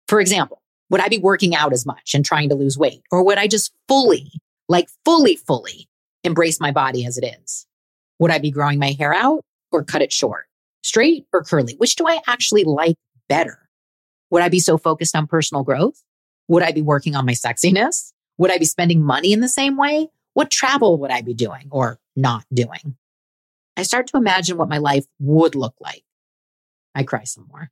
For 0.08 0.20
example, 0.20 0.59
would 0.90 1.00
I 1.00 1.08
be 1.08 1.18
working 1.18 1.54
out 1.54 1.72
as 1.72 1.86
much 1.86 2.14
and 2.14 2.24
trying 2.24 2.48
to 2.48 2.54
lose 2.54 2.76
weight? 2.76 3.02
Or 3.10 3.24
would 3.24 3.38
I 3.38 3.46
just 3.46 3.72
fully, 3.88 4.32
like 4.68 4.88
fully, 5.04 5.36
fully 5.36 5.88
embrace 6.24 6.60
my 6.60 6.72
body 6.72 7.06
as 7.06 7.16
it 7.16 7.24
is? 7.24 7.66
Would 8.18 8.30
I 8.30 8.38
be 8.38 8.50
growing 8.50 8.78
my 8.78 8.92
hair 8.92 9.14
out 9.14 9.42
or 9.72 9.84
cut 9.84 10.02
it 10.02 10.12
short? 10.12 10.46
Straight 10.82 11.26
or 11.32 11.42
curly? 11.42 11.74
Which 11.78 11.96
do 11.96 12.06
I 12.06 12.20
actually 12.26 12.64
like 12.64 12.96
better? 13.28 13.68
Would 14.30 14.42
I 14.42 14.48
be 14.48 14.60
so 14.60 14.76
focused 14.76 15.16
on 15.16 15.26
personal 15.26 15.62
growth? 15.62 16.02
Would 16.48 16.62
I 16.62 16.72
be 16.72 16.82
working 16.82 17.14
on 17.14 17.24
my 17.24 17.32
sexiness? 17.32 18.12
Would 18.38 18.50
I 18.50 18.58
be 18.58 18.64
spending 18.64 19.02
money 19.02 19.32
in 19.32 19.40
the 19.40 19.48
same 19.48 19.76
way? 19.76 20.08
What 20.34 20.50
travel 20.50 20.98
would 20.98 21.10
I 21.10 21.22
be 21.22 21.34
doing 21.34 21.68
or 21.70 21.98
not 22.16 22.44
doing? 22.52 22.96
I 23.76 23.82
start 23.82 24.08
to 24.08 24.16
imagine 24.16 24.56
what 24.56 24.68
my 24.68 24.78
life 24.78 25.04
would 25.20 25.54
look 25.54 25.74
like. 25.80 26.02
I 26.94 27.02
cry 27.04 27.24
some 27.24 27.46
more. 27.48 27.70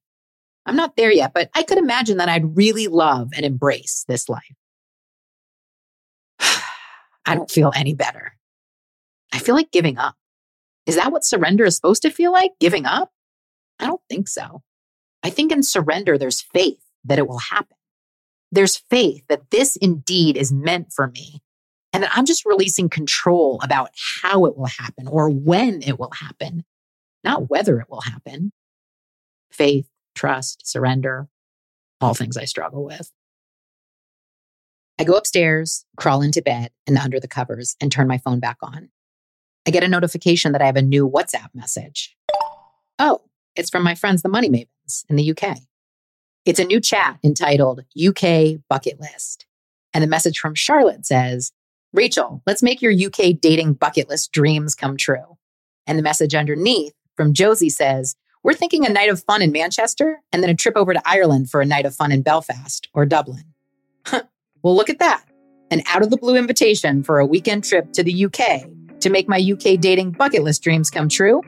I'm 0.66 0.76
not 0.76 0.96
there 0.96 1.12
yet, 1.12 1.32
but 1.32 1.50
I 1.54 1.62
could 1.62 1.78
imagine 1.78 2.18
that 2.18 2.28
I'd 2.28 2.56
really 2.56 2.88
love 2.88 3.30
and 3.34 3.44
embrace 3.44 4.04
this 4.06 4.28
life. 4.28 4.54
I 6.40 7.34
don't 7.34 7.50
feel 7.50 7.72
any 7.74 7.94
better. 7.94 8.36
I 9.32 9.38
feel 9.38 9.54
like 9.54 9.70
giving 9.70 9.98
up. 9.98 10.14
Is 10.86 10.96
that 10.96 11.12
what 11.12 11.24
surrender 11.24 11.64
is 11.64 11.76
supposed 11.76 12.02
to 12.02 12.10
feel 12.10 12.32
like? 12.32 12.52
Giving 12.60 12.86
up? 12.86 13.12
I 13.78 13.86
don't 13.86 14.00
think 14.08 14.28
so. 14.28 14.62
I 15.22 15.30
think 15.30 15.52
in 15.52 15.62
surrender, 15.62 16.16
there's 16.16 16.40
faith 16.40 16.82
that 17.04 17.18
it 17.18 17.28
will 17.28 17.38
happen. 17.38 17.76
There's 18.50 18.76
faith 18.76 19.24
that 19.28 19.50
this 19.50 19.76
indeed 19.76 20.36
is 20.36 20.52
meant 20.52 20.92
for 20.92 21.08
me 21.08 21.42
and 21.92 22.02
that 22.02 22.12
I'm 22.14 22.26
just 22.26 22.46
releasing 22.46 22.88
control 22.88 23.60
about 23.62 23.90
how 24.22 24.46
it 24.46 24.56
will 24.56 24.66
happen 24.66 25.06
or 25.06 25.28
when 25.28 25.82
it 25.82 25.98
will 25.98 26.12
happen, 26.12 26.64
not 27.24 27.50
whether 27.50 27.80
it 27.80 27.90
will 27.90 28.00
happen. 28.00 28.52
Faith 29.50 29.88
trust, 30.18 30.66
surrender, 30.66 31.28
all 32.00 32.14
things 32.14 32.36
I 32.36 32.44
struggle 32.44 32.84
with. 32.84 33.10
I 34.98 35.04
go 35.04 35.14
upstairs, 35.14 35.86
crawl 35.96 36.22
into 36.22 36.42
bed 36.42 36.70
and 36.86 36.98
under 36.98 37.20
the 37.20 37.28
covers 37.28 37.76
and 37.80 37.90
turn 37.90 38.08
my 38.08 38.18
phone 38.18 38.40
back 38.40 38.58
on. 38.62 38.90
I 39.66 39.70
get 39.70 39.84
a 39.84 39.88
notification 39.88 40.52
that 40.52 40.62
I 40.62 40.66
have 40.66 40.76
a 40.76 40.82
new 40.82 41.08
WhatsApp 41.08 41.48
message. 41.54 42.16
Oh, 42.98 43.22
it's 43.54 43.70
from 43.70 43.84
my 43.84 43.94
friends, 43.94 44.22
the 44.22 44.28
Money 44.28 44.50
Mavens 44.50 45.04
in 45.08 45.16
the 45.16 45.30
UK. 45.30 45.58
It's 46.44 46.58
a 46.58 46.64
new 46.64 46.80
chat 46.80 47.18
entitled 47.22 47.84
UK 47.96 48.60
Bucket 48.68 49.00
List. 49.00 49.46
And 49.94 50.02
the 50.02 50.08
message 50.08 50.38
from 50.38 50.54
Charlotte 50.54 51.06
says, 51.06 51.52
Rachel, 51.92 52.42
let's 52.46 52.62
make 52.62 52.82
your 52.82 52.92
UK 52.92 53.38
dating 53.40 53.74
bucket 53.74 54.08
list 54.08 54.32
dreams 54.32 54.74
come 54.74 54.96
true. 54.96 55.38
And 55.86 55.98
the 55.98 56.02
message 56.02 56.34
underneath 56.34 56.92
from 57.16 57.32
Josie 57.32 57.70
says, 57.70 58.16
We're 58.44 58.54
thinking 58.54 58.86
a 58.86 58.90
night 58.90 59.10
of 59.10 59.22
fun 59.24 59.42
in 59.42 59.50
Manchester 59.50 60.20
and 60.32 60.42
then 60.42 60.50
a 60.50 60.54
trip 60.54 60.76
over 60.76 60.94
to 60.94 61.02
Ireland 61.04 61.50
for 61.50 61.60
a 61.60 61.66
night 61.66 61.86
of 61.86 61.94
fun 61.94 62.12
in 62.12 62.22
Belfast 62.22 62.88
or 62.94 63.04
Dublin. 63.04 63.44
well, 64.12 64.24
look 64.76 64.90
at 64.90 65.00
that. 65.00 65.24
An 65.70 65.82
out 65.88 66.02
of 66.02 66.10
the 66.10 66.16
blue 66.16 66.36
invitation 66.36 67.02
for 67.02 67.18
a 67.18 67.26
weekend 67.26 67.64
trip 67.64 67.92
to 67.92 68.02
the 68.02 68.24
UK 68.26 68.68
to 69.00 69.10
make 69.10 69.28
my 69.28 69.38
UK 69.38 69.80
dating 69.80 70.12
bucket 70.12 70.42
list 70.42 70.62
dreams 70.62 70.88
come 70.90 71.08
true? 71.08 71.42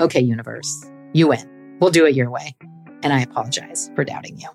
Okay, 0.00 0.20
universe, 0.20 0.84
you 1.12 1.28
win. 1.28 1.76
We'll 1.80 1.90
do 1.90 2.06
it 2.06 2.14
your 2.14 2.30
way. 2.30 2.56
And 3.02 3.12
I 3.12 3.20
apologize 3.20 3.90
for 3.94 4.04
doubting 4.04 4.38
you. 4.38 4.48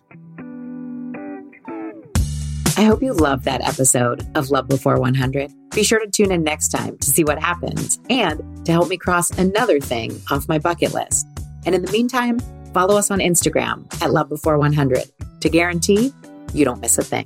I 2.78 2.84
hope 2.84 3.02
you 3.02 3.12
loved 3.12 3.44
that 3.46 3.62
episode 3.62 4.26
of 4.36 4.52
Love 4.52 4.68
Before 4.68 5.00
100. 5.00 5.52
Be 5.72 5.84
sure 5.84 6.00
to 6.00 6.10
tune 6.10 6.32
in 6.32 6.44
next 6.44 6.70
time 6.70 6.98
to 7.00 7.10
see 7.10 7.24
what 7.24 7.40
happens 7.40 8.00
and 8.10 8.66
to 8.66 8.72
help 8.72 8.88
me 8.88 8.98
cross 8.98 9.32
another 9.32 9.80
thing 9.80 10.22
off 10.32 10.48
my 10.48 10.60
bucket 10.60 10.94
list. 10.94 11.28
And 11.68 11.76
in 11.76 11.82
the 11.82 11.92
meantime, 11.92 12.40
follow 12.74 12.98
us 12.98 13.12
on 13.12 13.20
Instagram 13.20 13.86
at 14.02 14.12
Love 14.12 14.30
Before 14.30 14.58
100 14.58 15.04
to 15.42 15.50
guarantee 15.50 16.14
you 16.54 16.64
don't 16.64 16.80
miss 16.80 16.98
a 16.98 17.04
thing. 17.04 17.26